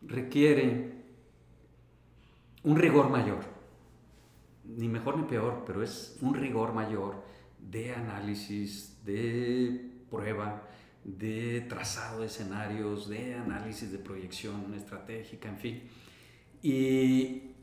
[0.04, 0.94] requiere
[2.64, 3.53] un rigor mayor
[4.64, 7.24] ni mejor ni peor, pero es un rigor mayor
[7.60, 10.68] de análisis, de prueba,
[11.04, 15.84] de trazado de escenarios, de análisis de proyección estratégica, en fin.
[16.62, 17.56] Y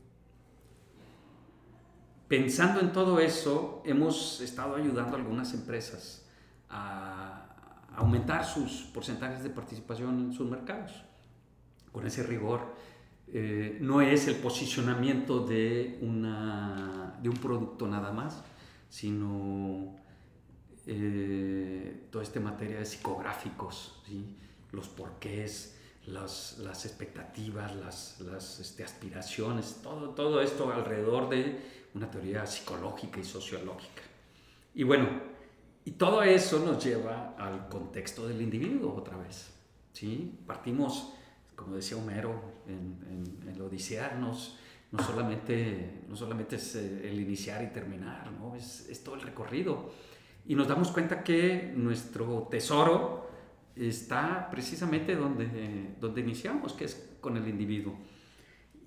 [2.27, 6.27] pensando en todo eso, hemos estado ayudando a algunas empresas
[6.69, 11.03] a aumentar sus porcentajes de participación en sus mercados,
[11.91, 12.73] con ese rigor
[13.33, 18.43] eh, no es el posicionamiento de, una, de un producto nada más,
[18.89, 19.95] sino
[20.85, 24.03] eh, toda esta materia de psicográficos,
[24.71, 31.57] los porqués, las, las expectativas, las, las este, aspiraciones, todo, todo esto alrededor de
[31.93, 34.01] una teoría psicológica y sociológica.
[34.73, 35.07] Y bueno,
[35.85, 39.51] y todo eso nos lleva al contexto del individuo otra vez.
[39.93, 40.37] ¿sí?
[40.45, 41.13] Partimos
[41.55, 44.33] como decía Homero en, en, el Odisea, no,
[44.99, 48.55] solamente, no solamente es eh, el iniciar y terminar, ¿no?
[48.55, 49.91] es, es todo el recorrido.
[50.45, 53.29] Y nos damos cuenta que nuestro tesoro
[53.75, 57.95] está precisamente donde, donde iniciamos, que es con el individuo.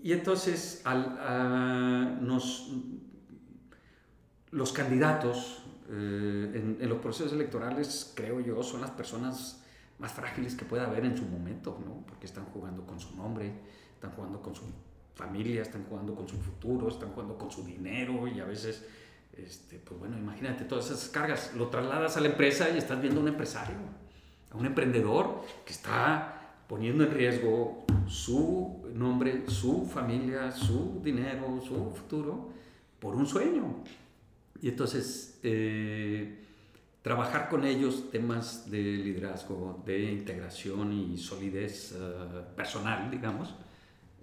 [0.03, 2.71] Y entonces al, nos,
[4.51, 9.64] los candidatos eh, en, en, los procesos electorales, creo yo, son las personas
[9.99, 12.05] más frágiles que pueda haber en su momento, ¿no?
[12.07, 13.53] Porque están jugando con su nombre,
[13.95, 14.63] están jugando con su
[15.15, 18.85] familia, están jugando con su futuro, están jugando con su dinero y a veces,
[19.37, 23.21] este, pues bueno, imagínate todas esas cargas, lo trasladas a la empresa y estás viendo
[23.21, 23.77] a un empresario,
[24.51, 31.93] a un emprendedor que está poniendo en riesgo su nombre, su familia, su dinero, su
[31.93, 32.51] futuro
[32.99, 33.83] por un sueño.
[34.61, 36.44] Y entonces, eh,
[37.05, 41.99] trabajar con ellos temas de liderazgo, de integración y solidez eh,
[42.57, 43.55] personal, digamos,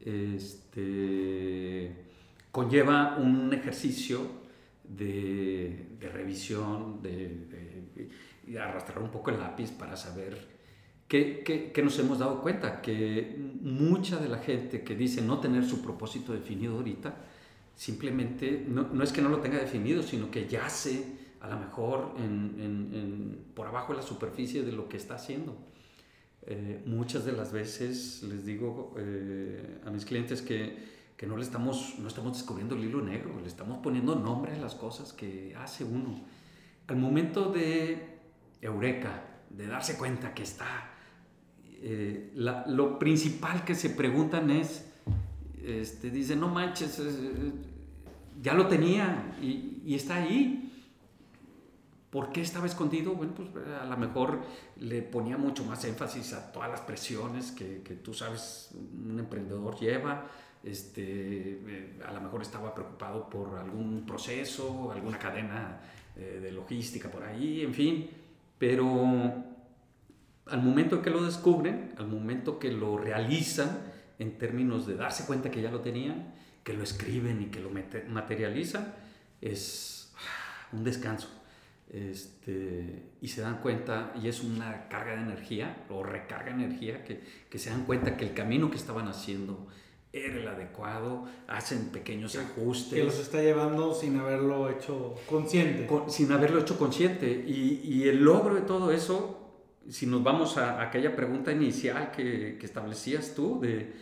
[0.04, 1.92] este,
[2.52, 4.22] conlleva un ejercicio
[4.84, 8.10] de, revisión, de,
[8.60, 10.40] arrastrar un poco el lápiz para saber
[11.08, 15.84] que, nos hemos dado cuenta que mucha de la gente que dice no tener su
[15.84, 17.14] propósito definido ahorita,
[17.76, 21.58] simplemente no, no es que no lo tenga definido, sino que ya se a lo
[21.58, 22.14] mejor
[23.56, 25.58] por abajo de la superficie de lo que está haciendo.
[26.44, 32.00] Eh, muchas de las veces les digo eh, a mis clientes que, no le estamos,
[32.00, 35.84] no estamos descubriendo el hilo negro, le estamos poniendo nombre a las cosas que hace
[35.84, 36.20] uno.
[36.88, 38.18] Al momento de
[38.60, 40.90] eureka, de darse cuenta que está,
[41.84, 44.84] eh, lo principal que se preguntan es,
[45.64, 47.00] este, dice, no manches,
[48.42, 50.71] ya lo tenía y, y está ahí
[52.12, 53.14] ¿Por qué estaba escondido?
[53.16, 53.50] Bueno, pues
[53.82, 54.42] a lo mejor
[54.76, 59.80] le ponía mucho más énfasis a todas las presiones que, que tú sabes un emprendedor
[59.80, 60.28] lleva.
[60.62, 65.80] Este, eh, a lo mejor estaba preocupado por algún proceso, alguna cadena
[66.18, 68.10] eh, de logística por ahí, en fin.
[68.58, 69.44] Pero
[70.48, 73.80] al momento que lo descubren, al momento que lo realizan,
[74.20, 76.34] en términos de darse cuenta que ya lo tenían,
[76.66, 78.94] que lo escriben y que lo materializan,
[79.40, 81.41] es ah, un descanso
[81.92, 87.04] este, y se dan cuenta, y es una carga de energía o recarga de energía,
[87.04, 89.68] que, que, se dan cuenta que el camino que estaban haciendo
[90.14, 92.94] era el adecuado, hacen pequeños ajustes.
[92.94, 95.88] Que los está llevando sin haberlo hecho consciente.
[96.08, 97.44] sin haberlo hecho consciente.
[97.46, 99.54] Y, y, el logro de todo eso,
[99.90, 103.94] si nos vamos a, aquella pregunta inicial que, que, establecías tú, de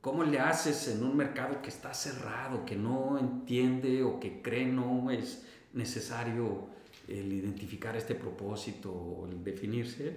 [0.00, 4.66] cómo le haces en un mercado que está cerrado, que no entiende o que cree
[4.66, 6.74] no es necesario
[7.08, 10.16] el identificar este propósito o el definirse,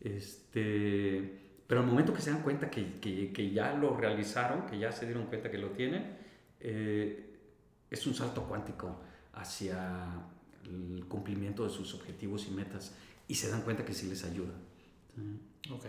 [0.00, 4.92] este pero al momento que se dan cuenta que, que, ya lo realizaron, que ya
[4.92, 6.16] se dieron cuenta que lo tienen,
[6.60, 7.34] eh,
[7.90, 9.00] es un salto cuántico
[9.32, 10.06] hacia
[10.64, 12.94] el cumplimiento de sus objetivos y metas
[13.26, 14.54] y se dan cuenta que sí les ayuda.
[15.72, 15.86] Ok.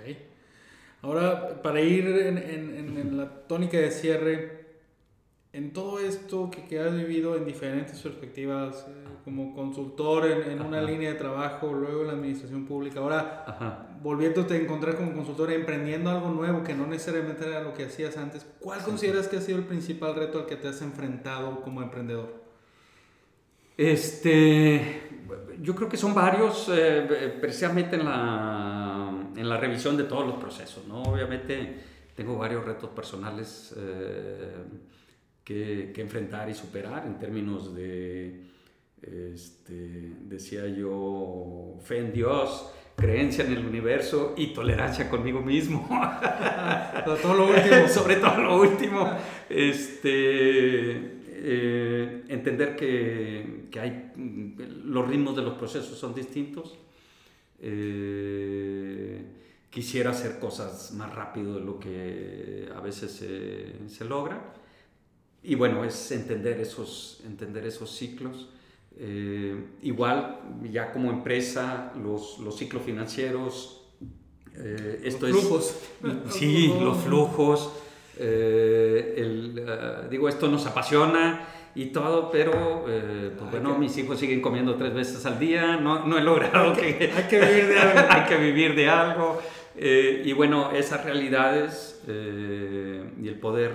[1.04, 4.57] Ahora, para ir en, en la tónica de cierre,
[5.58, 10.62] en todo esto que, que, has vivido en diferentes perspectivas, eh, como consultor en, en
[10.62, 13.88] una línea de trabajo, luego en la administración pública, ahora Ajá.
[14.04, 18.18] volviéndote a encontrar como consultor, emprendiendo algo nuevo que no necesariamente era lo que hacías
[18.18, 21.82] antes, ¿cuál consideras que ha sido el principal reto al que te has enfrentado como
[21.82, 22.46] emprendedor?
[23.76, 25.02] Este,
[25.60, 30.36] yo creo que son varios, eh, precisamente en la, en la revisión de todos los
[30.36, 31.02] procesos, ¿no?
[31.02, 31.80] Obviamente
[32.16, 34.56] tengo varios retos personales eh,
[35.48, 38.42] que, que enfrentar y superar en términos de
[39.02, 45.88] este, decía yo, fe en Dios, creencia en el universo y tolerancia conmigo mismo.
[47.06, 47.88] Sobre todo lo último.
[47.88, 49.10] Sobre todo lo último.
[49.50, 50.12] Este,
[51.30, 54.12] eh, entender que, que, hay,
[54.84, 56.78] los ritmos de los procesos son distintos.
[57.62, 59.24] Eh,
[59.70, 64.67] quisiera hacer cosas más rápido de lo que a veces se, se logra.
[65.48, 68.50] Y bueno, es entender esos, entender esos ciclos.
[69.00, 73.82] Eh, igual, ya como empresa, los, los ciclos financieros,
[74.58, 75.76] eh, esto los flujos.
[76.32, 77.72] sí, los flujos.
[78.20, 84.76] Eh, el, digo, esto nos apasiona y todo, pero pues bueno, mis hijos siguen comiendo
[84.76, 88.00] tres veces al día, no, no he logrado que, que, Hay que vivir de algo.
[88.10, 89.42] hay que vivir de algo.
[89.80, 92.02] y bueno, esas realidades
[93.22, 93.72] y el poder,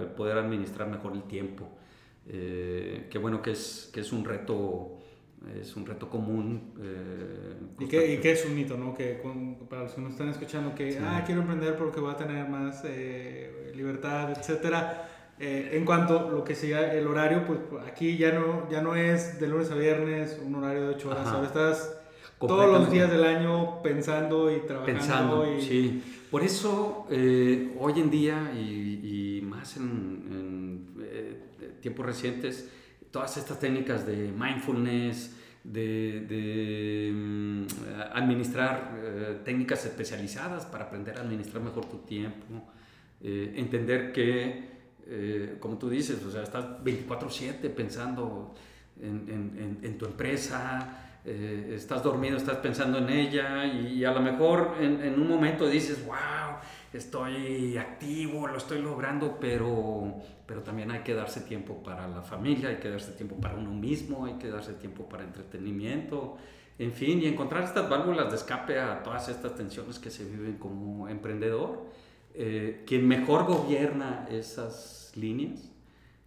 [0.00, 1.68] el poder administrar mejor el tiempo.
[2.28, 4.96] Eh, que bueno que es, que es un reto
[5.60, 6.72] es un reto común.
[6.80, 8.94] Eh, ¿Y, qué, ¿Y, qué, es un mito, no?
[8.94, 9.22] Que
[9.68, 12.82] para los que nos están escuchando, que, ah, quiero emprender porque voy a tener más
[12.84, 15.08] eh, libertad, etcétera.
[15.38, 18.96] Eh, en cuanto a lo que sea el horario, pues aquí ya no, ya no
[18.96, 21.98] es de lunes a viernes un horario de 8 horas, ahora estás
[22.40, 24.98] todos los días del año pensando y trabajando.
[24.98, 25.60] Pensando, y...
[25.60, 26.15] sí.
[26.30, 32.68] Por eso, hoy en día, y, más en, en tiempos recientes,
[33.10, 35.36] todas estas técnicas de mindfulness,
[35.72, 37.66] de, mm,
[38.12, 42.64] administrar eh, técnicas especializadas para aprender a administrar mejor tu tiempo,
[43.20, 44.64] eh, entender que,
[45.06, 48.54] eh, como tú dices, o sea, estás 24/7 pensando
[49.00, 55.02] en, en, tu empresa, estás dormido, estás pensando en ella y, a lo mejor en,
[55.02, 56.16] en un momento dices, wow,
[56.92, 60.14] estoy activo, lo estoy logrando, pero,
[60.46, 63.72] pero también hay que darse tiempo para la familia, hay que darse tiempo para uno
[63.72, 66.36] mismo, hay que darse tiempo para entretenimiento,
[66.78, 70.58] en fin, y encontrar estas válvulas de escape a todas estas tensiones que se viven
[70.58, 71.86] como emprendedor.
[72.34, 75.72] Eh, quien mejor gobierna esas líneas,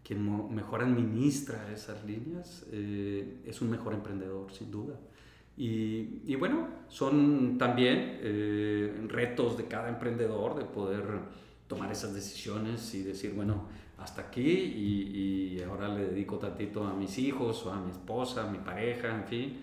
[0.09, 4.95] quien mejor administra esas líneas, eh, es un mejor emprendedor, sin duda.
[5.55, 11.03] Y, bueno, son también eh, retos de cada emprendedor de poder
[11.67, 13.67] tomar esas decisiones y decir, bueno,
[13.99, 18.51] hasta aquí y, ahora le dedico tantito a mis hijos o a mi esposa, a
[18.51, 19.57] mi pareja, en fin.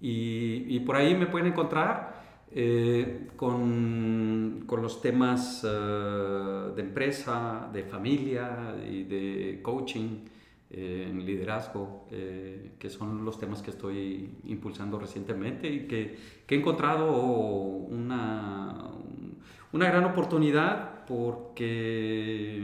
[0.00, 2.21] Y, y por ahí me pueden encontrar
[2.54, 10.24] eh, con, con, los temas de empresa, de familia y de coaching
[10.70, 17.12] en liderazgo, que son los temas que estoy impulsando recientemente y que, que he encontrado
[17.12, 18.90] una,
[19.72, 22.62] una gran oportunidad porque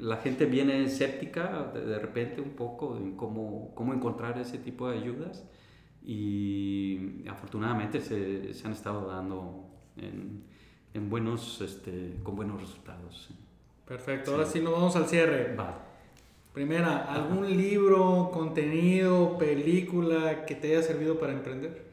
[0.00, 4.98] la gente viene escéptica de, repente un poco en cómo, cómo, encontrar ese tipo de
[4.98, 5.44] ayudas
[6.06, 10.44] y afortunadamente se, se han estado dando en,
[10.94, 13.28] en buenos, este, con buenos resultados.
[13.84, 15.56] Perfecto, ahora sí nos vamos al cierre.
[16.52, 21.84] Primera, ¿algún libro, contenido, película que te haya servido para emprender?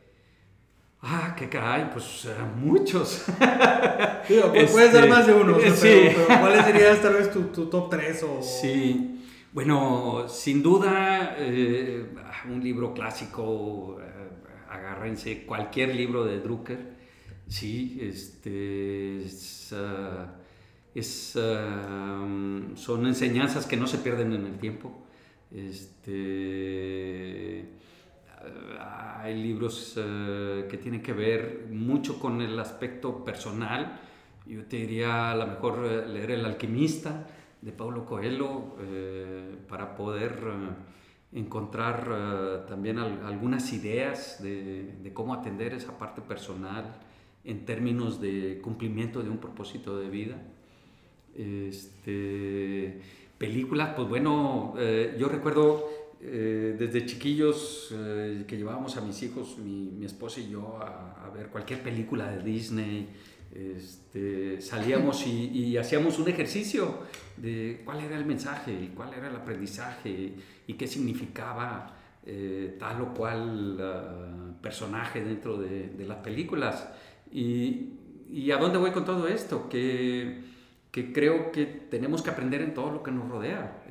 [1.02, 3.26] Ah, qué caray, pues uh, muchos.
[4.30, 6.12] Digo, pues puedes dar más de uno, sí.
[6.16, 8.24] pero, ¿cuáles serían tal vez tu, tu, top 3?
[8.24, 8.42] O...
[8.42, 9.13] Sí,
[9.54, 12.06] bueno, sin duda, eh,
[12.50, 14.30] un libro clásico, eh,
[14.70, 16.94] agárrense cualquier libro de Drucker,
[17.48, 20.28] sí, este, es, uh,
[22.76, 24.92] son enseñanzas que no se pierden en el tiempo.
[25.52, 26.14] Este,
[28.80, 34.02] hay libros eh, que tienen que ver mucho con el aspecto personal.
[34.46, 37.26] Yo te diría a lo mejor eh, leer El alquimista
[37.64, 40.34] de Paulo Coelho eh, para poder
[41.32, 47.00] encontrar también algunas ideas de, de, cómo atender esa parte personal
[47.44, 50.36] en términos de cumplimiento de un propósito de vida.
[51.36, 53.02] Este,
[53.40, 54.76] películas, pues bueno,
[55.18, 60.50] yo recuerdo eh, desde chiquillos eh, que llevábamos a mis hijos, mi, mi esposa y
[60.50, 63.10] yo, a, ver cualquier película de Disney,
[63.54, 67.00] este, salíamos y, y, hacíamos un ejercicio
[67.36, 70.34] de cuál era el mensaje y cuál era el aprendizaje
[70.66, 71.94] y qué significaba
[72.26, 76.88] eh, tal o cual ah, personaje dentro de, de, las películas.
[77.32, 77.90] Y,
[78.32, 79.68] y, a dónde voy con todo esto?
[79.68, 80.42] Que,
[80.90, 83.84] que, creo que tenemos que aprender en todo lo que nos rodea.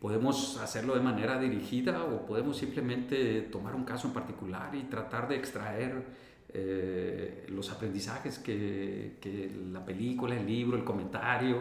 [0.00, 5.28] Podemos hacerlo de manera dirigida o podemos simplemente tomar un caso en particular y tratar
[5.28, 6.04] de extraer
[6.50, 11.58] eh, los aprendizajes que, que, la película, el libro, el comentario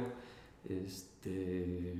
[0.69, 1.95] este,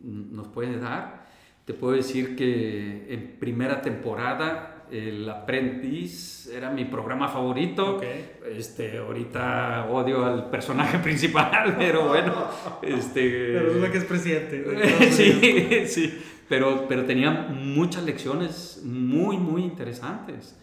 [0.00, 1.26] nos puede dar.
[1.64, 7.98] Te puedo decir que en primera temporada el Aprendiz era mi programa favorito.
[8.46, 12.46] Este, ahorita odio al personaje principal, pero bueno.
[12.82, 15.10] Este, pero es lo que es presidente.
[15.10, 16.22] sí, sí.
[16.48, 20.58] Pero, pero tenía muchas lecciones muy, muy interesantes.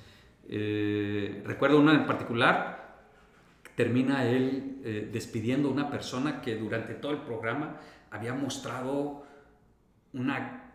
[0.47, 2.99] Eh, recuerdo una en particular,
[3.75, 7.77] termina él eh, despidiendo a una persona que durante todo el programa
[8.11, 9.25] había mostrado
[10.13, 10.71] una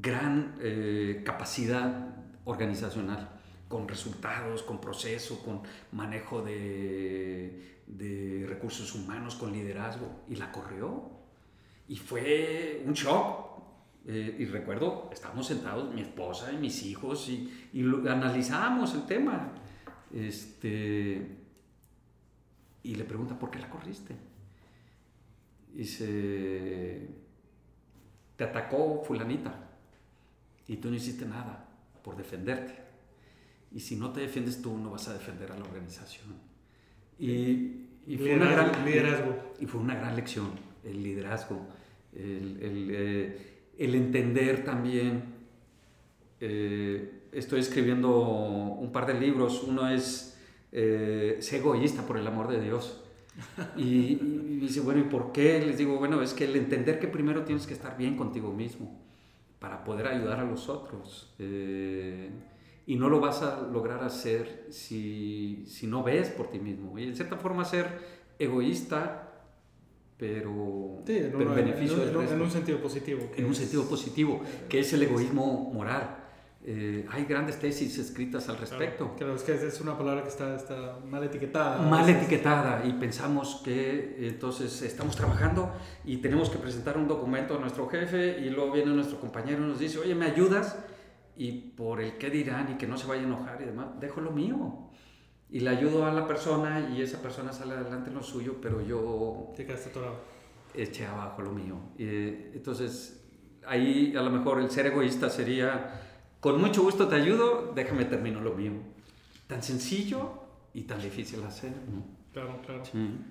[0.00, 2.17] gran eh, capacidad
[2.48, 3.28] organizacional,
[3.68, 5.60] con resultados, con proceso, con
[5.92, 11.10] manejo de, de recursos humanos, con liderazgo, y la corrió.
[11.86, 13.46] Y fue un shock.
[14.06, 17.98] Eh, y recuerdo, estábamos sentados, mi esposa y mis hijos, y, y lo,
[18.94, 19.52] el tema.
[20.14, 21.36] Este,
[22.82, 24.16] y le pregunta, ¿por qué la corriste?
[25.74, 27.06] Y dice,
[28.36, 29.68] te atacó fulanita
[30.66, 31.67] y tú no hiciste nada
[32.08, 32.74] por defenderte.
[33.70, 36.28] Y si no te defiendes tú, no vas a defender a la organización.
[37.18, 37.28] Y,
[38.06, 39.36] y fue una gran, liderazgo.
[39.60, 40.48] Y fue una gran lección,
[40.84, 41.66] el liderazgo,
[42.14, 45.22] el, el, eh, el entender también.
[46.40, 49.62] Eh, estoy escribiendo un par de libros.
[49.64, 50.38] Uno es
[50.72, 53.04] eh, Sé egoísta por el amor de Dios.
[53.76, 55.60] Y, y, dice, bueno, ¿y por qué?
[55.60, 59.07] Les digo, bueno, es que el entender que primero tienes que estar bien contigo mismo
[59.58, 61.34] para poder ayudar a los otros.
[61.38, 62.30] Eh,
[62.86, 66.98] y no lo vas a lograr hacer si, si, no ves por ti mismo.
[66.98, 67.86] Y en cierta forma ser
[68.38, 69.30] egoísta,
[70.16, 73.30] pero, sí, pero beneficio en, en, un sentido positivo.
[73.36, 76.17] En un sentido positivo, que es el egoísmo moral.
[76.64, 79.14] Eh, hay grandes tesis escritas al respecto.
[79.16, 81.78] Claro, es que es una palabra que está, está mal etiquetada.
[81.78, 85.72] Mal etiquetada y pensamos que entonces estamos trabajando
[86.04, 89.68] y tenemos que presentar un documento a nuestro jefe y luego viene nuestro compañero y
[89.68, 90.84] nos dice, oye, ¿me ayudas?
[91.36, 94.20] Y por el qué dirán y que no se vaya a enojar y demás, dejo
[94.20, 94.90] lo mío.
[95.50, 98.82] Y le ayudo a la persona y esa persona sale adelante en lo suyo, pero
[98.82, 99.52] yo...
[99.56, 100.16] Te quedaste atorado.
[100.74, 101.76] Eché abajo lo mío.
[101.96, 102.04] Y,
[102.56, 103.24] entonces,
[103.66, 106.07] ahí a lo mejor el ser egoísta sería
[106.40, 108.72] con mucho gusto te ayudo, déjame termino lo mío.
[109.46, 110.42] Tan sencillo
[110.74, 111.72] y tan difícil hacer.
[112.32, 112.82] Claro, claro.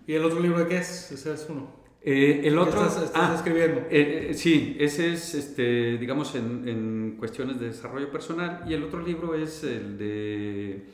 [0.05, 1.11] ¿Y el otro libro de qué es?
[1.11, 1.87] Ese es uno.
[2.01, 2.85] Eh, el otro.
[2.85, 3.81] estás, estás ah, escribiendo?
[3.89, 8.63] Eh, eh, sí, ese es, este, digamos, en, en, cuestiones de desarrollo personal.
[8.67, 10.85] Y el otro libro es el de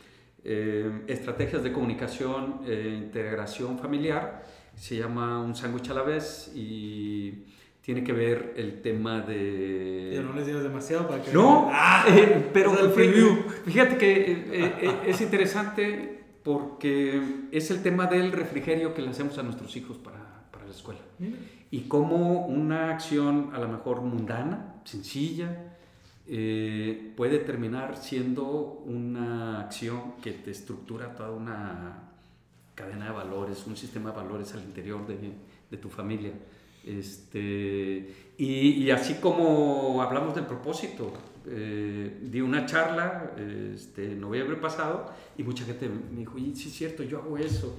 [1.07, 4.43] estrategias de comunicación e integración familiar.
[4.75, 7.45] Se llama Un sándwich a la vez y
[7.83, 10.21] tiene que ver el tema de...
[10.25, 11.33] no les digas demasiado para que...
[11.33, 14.45] No, ah, eh, pero fíjate que eh,
[14.81, 17.21] eh, es interesante porque
[17.51, 21.01] es el tema del refrigerio que le hacemos a nuestros hijos para, para la escuela.
[21.71, 25.73] Y cómo una acción a lo mejor mundana, sencilla,
[26.25, 32.11] puede terminar siendo una acción que te estructura toda una
[32.75, 35.33] cadena de valores, un sistema de valores al interior de,
[35.69, 36.31] de tu familia.
[36.83, 41.13] Este, y, así como hablamos del propósito,
[41.47, 46.69] eh, di una charla este, en noviembre pasado y mucha gente me dijo, y sí
[46.69, 47.75] es cierto, yo hago eso.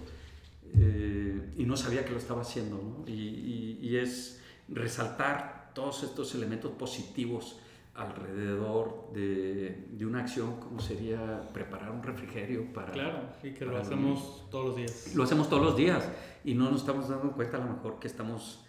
[0.76, 2.76] Eh, y no sabía que lo estaba haciendo.
[2.76, 3.04] ¿no?
[3.06, 7.60] Y, y, es resaltar todos estos elementos positivos
[7.94, 12.90] alrededor de, de, una acción como sería preparar un refrigerio para...
[12.90, 15.14] Claro, y que lo hacemos todos los días.
[15.14, 16.08] Lo hacemos todos los días
[16.44, 18.63] y no nos estamos dando cuenta a lo mejor que estamos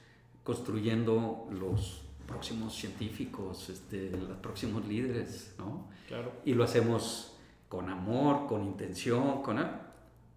[0.46, 5.90] construyendo los próximos científicos, este, los próximos líderes, ¿no?
[6.08, 6.32] Claro.
[6.46, 7.36] Y lo hacemos
[7.68, 9.60] con amor, con intención, con...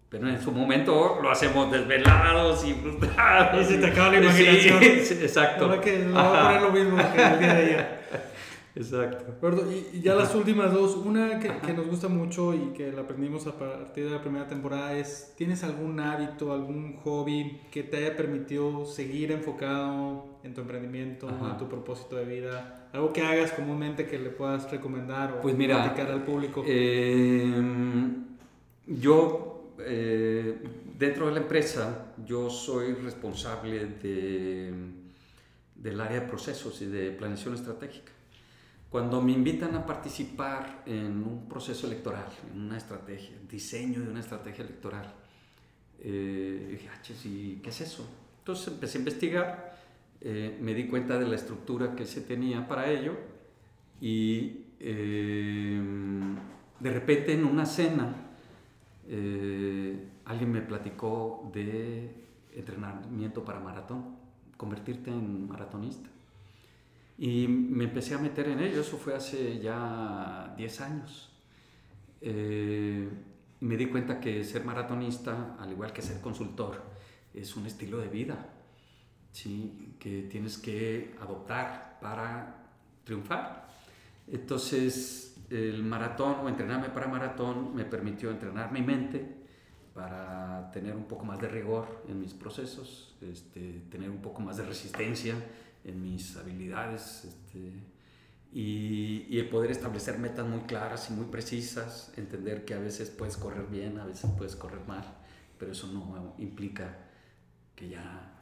[0.09, 3.61] Pero en su momento lo hacemos desvelados y frustrados.
[3.69, 4.79] Y se te acaba la imaginación.
[4.81, 5.65] Sí, exacto.
[5.65, 7.98] Ahora que no va a poner lo mismo que el día de ayer.
[8.79, 9.69] Exacto.
[9.93, 13.45] y, ya las últimas dos, una que, que, nos gusta mucho y que la aprendimos
[13.45, 18.15] a partir de la primera temporada es, ¿tienes algún hábito, algún hobby que te haya
[18.15, 22.87] permitido seguir enfocado en tu emprendimiento, en tu propósito de vida?
[22.93, 26.63] Algo que hagas comúnmente que le puedas recomendar o pues mira, al público.
[26.65, 28.27] Em,
[28.87, 30.57] yo, eh,
[30.97, 34.73] dentro de la empresa, yo soy responsable de,
[35.75, 38.13] del área de procesos y de planeación estratégica.
[38.89, 44.19] Cuando me invitan a participar en un proceso electoral, en una estrategia, diseño de una
[44.19, 45.13] estrategia electoral,
[45.99, 48.09] eh, dije, ah, ¿y qué es eso?
[48.39, 49.77] Entonces empecé a investigar,
[50.21, 53.13] eh, me di cuenta de la estructura que se tenía para ello
[54.01, 55.79] y eh,
[56.79, 58.25] de repente en una cena
[60.25, 62.11] alguien me platicó de
[62.55, 64.15] entrenamiento para maratón,
[64.57, 66.09] convertirte en maratonista.
[67.21, 71.29] Y me empecé a meter en ello, eso fue hace ya 10 años.
[72.21, 73.09] Eh,
[73.59, 76.81] me di cuenta que ser maratonista, al igual que ser consultor,
[77.33, 78.47] es un estilo de vida
[79.33, 79.95] ¿sí?
[79.99, 82.71] que tienes que adoptar para
[83.03, 83.67] triunfar.
[84.25, 89.39] Entonces, el maratón o entrenarme para maratón me permitió entrenar mi mente
[89.93, 94.55] para tener un poco más de rigor en mis procesos, este, tener un poco más
[94.55, 95.35] de resistencia
[95.91, 97.71] mis habilidades este,
[98.51, 103.37] y, el poder establecer metas muy claras y muy precisas, entender que a veces puedes
[103.37, 105.03] correr bien, a veces puedes correr mal,
[105.57, 106.97] pero eso no implica
[107.75, 108.33] que ya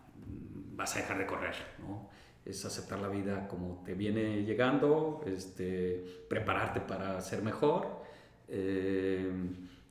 [0.75, 2.09] vas a dejar de correr, ¿no?
[2.45, 8.03] Es aceptar la vida como te viene llegando, este, prepararte para ser mejor,
[8.47, 9.29] eh,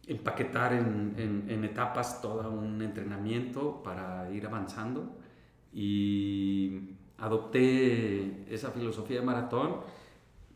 [0.07, 5.19] empaquetar en, en, etapas todo un entrenamiento para ir avanzando
[5.73, 9.77] y adopté esa filosofía de maratón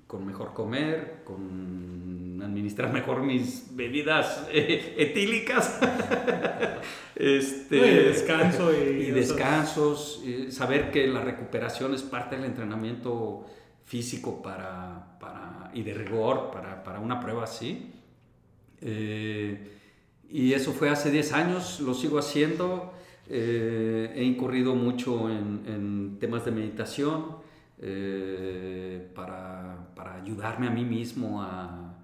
[0.06, 5.78] con mejor comer, con administrar mejor mis bebidas eh, etílicas.
[7.14, 13.46] este, descanso y, descansos, saber que la recuperación es parte del entrenamiento
[13.84, 17.92] físico para, para y de rigor para, para una prueba así.
[18.80, 19.76] Eh,
[20.28, 22.92] y eso fue hace 10 años, lo sigo haciendo.
[23.32, 27.36] Eh, he incurrido mucho en, temas de meditación
[27.78, 31.94] eh, para, para, ayudarme a mí mismo a,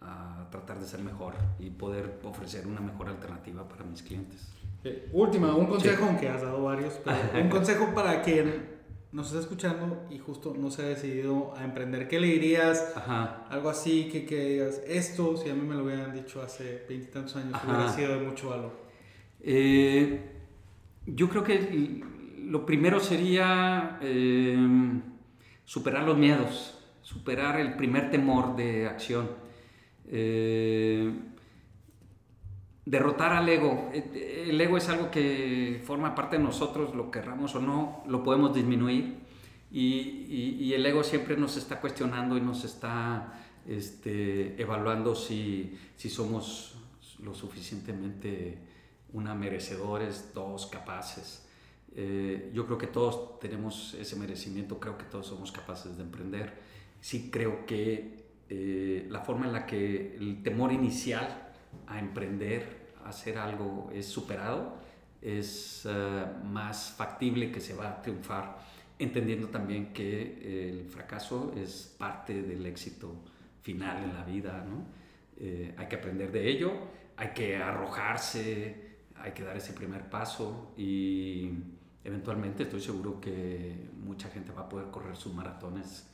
[0.00, 4.48] a, tratar de ser mejor y poder ofrecer una mejor alternativa para mis clientes.
[4.84, 8.76] Eh, última, un consejo, aunque has dado varios, pero un consejo para quien
[9.10, 12.06] nos está escuchando y justo no se ha decidido a emprender.
[12.06, 12.94] ¿Qué le dirías?
[13.50, 17.34] Algo así que, que digas, esto, si a mí me lo hubieran dicho hace veintitantos
[17.34, 18.72] años, hubiera sido de mucho valor.
[19.40, 20.35] Eh,
[21.06, 22.02] yo creo que
[22.44, 25.02] lo primero sería em,
[25.64, 29.30] superar los miedos, superar el primer temor de acción,
[30.08, 31.12] eh,
[32.84, 33.90] derrotar al ego.
[33.92, 38.54] El ego es algo que forma parte de nosotros, lo querramos o no, lo podemos
[38.54, 39.26] disminuir.
[39.70, 46.76] Y, el ego siempre nos está cuestionando y nos está este, evaluando si, si somos
[47.22, 48.58] lo suficientemente
[49.12, 51.46] una merecedores, todos capaces.
[51.94, 56.52] Eh, yo creo que todos tenemos ese merecimiento, creo que todos somos capaces de emprender.
[57.00, 61.52] Sí creo que eh, la forma en la que el temor inicial
[61.86, 64.76] a emprender, a hacer algo es superado,
[65.22, 68.58] es eh, más factible que se va a triunfar,
[68.98, 73.14] entendiendo también que el fracaso es parte del éxito
[73.62, 74.86] final en la vida, ¿no?
[75.38, 76.72] Eh, hay que aprender de ello,
[77.16, 78.85] hay que arrojarse,
[79.20, 81.50] hay que dar ese primer paso y
[82.04, 86.08] eventualmente estoy seguro que mucha gente va a poder correr sus maratones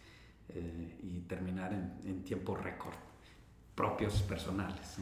[0.49, 2.95] eh, y terminar en, tiempos récord
[3.75, 4.99] propios, personales.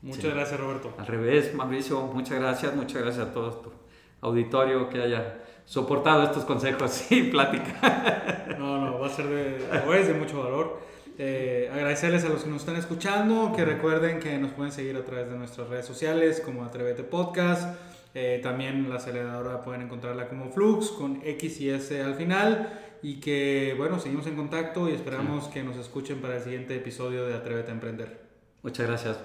[0.00, 0.94] Muchas gracias, Roberto.
[0.98, 3.72] Al revés, Mauricio, muchas gracias, muchas gracias a todo tu
[4.20, 8.56] auditorio que haya soportado estos consejos y plática.
[8.58, 10.80] No, no, va a ser de, es de mucho valor.
[11.18, 15.04] Eh, agradecerles a los que nos están escuchando, que recuerden que nos pueden seguir a
[15.04, 17.76] través de nuestras redes sociales como Atrévete Podcast.
[18.14, 22.80] Eh, también la aceleradora pueden encontrarla como Flux con X y S al final.
[23.02, 27.26] Y que, bueno, seguimos en contacto y esperamos que nos escuchen para el siguiente episodio
[27.26, 28.20] de Atrévete a Emprender.
[28.62, 29.18] Muchas gracias.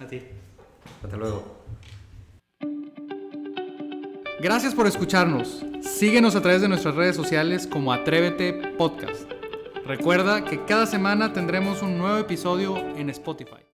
[0.00, 0.22] A ti.
[1.02, 1.58] Hasta luego.
[4.40, 5.64] Gracias por escucharnos.
[5.82, 9.37] Síguenos a través de nuestras redes sociales como Atrévete Podcast.
[9.88, 13.64] Recuerda que cada semana tendremos un nuevo episodio en Spotify.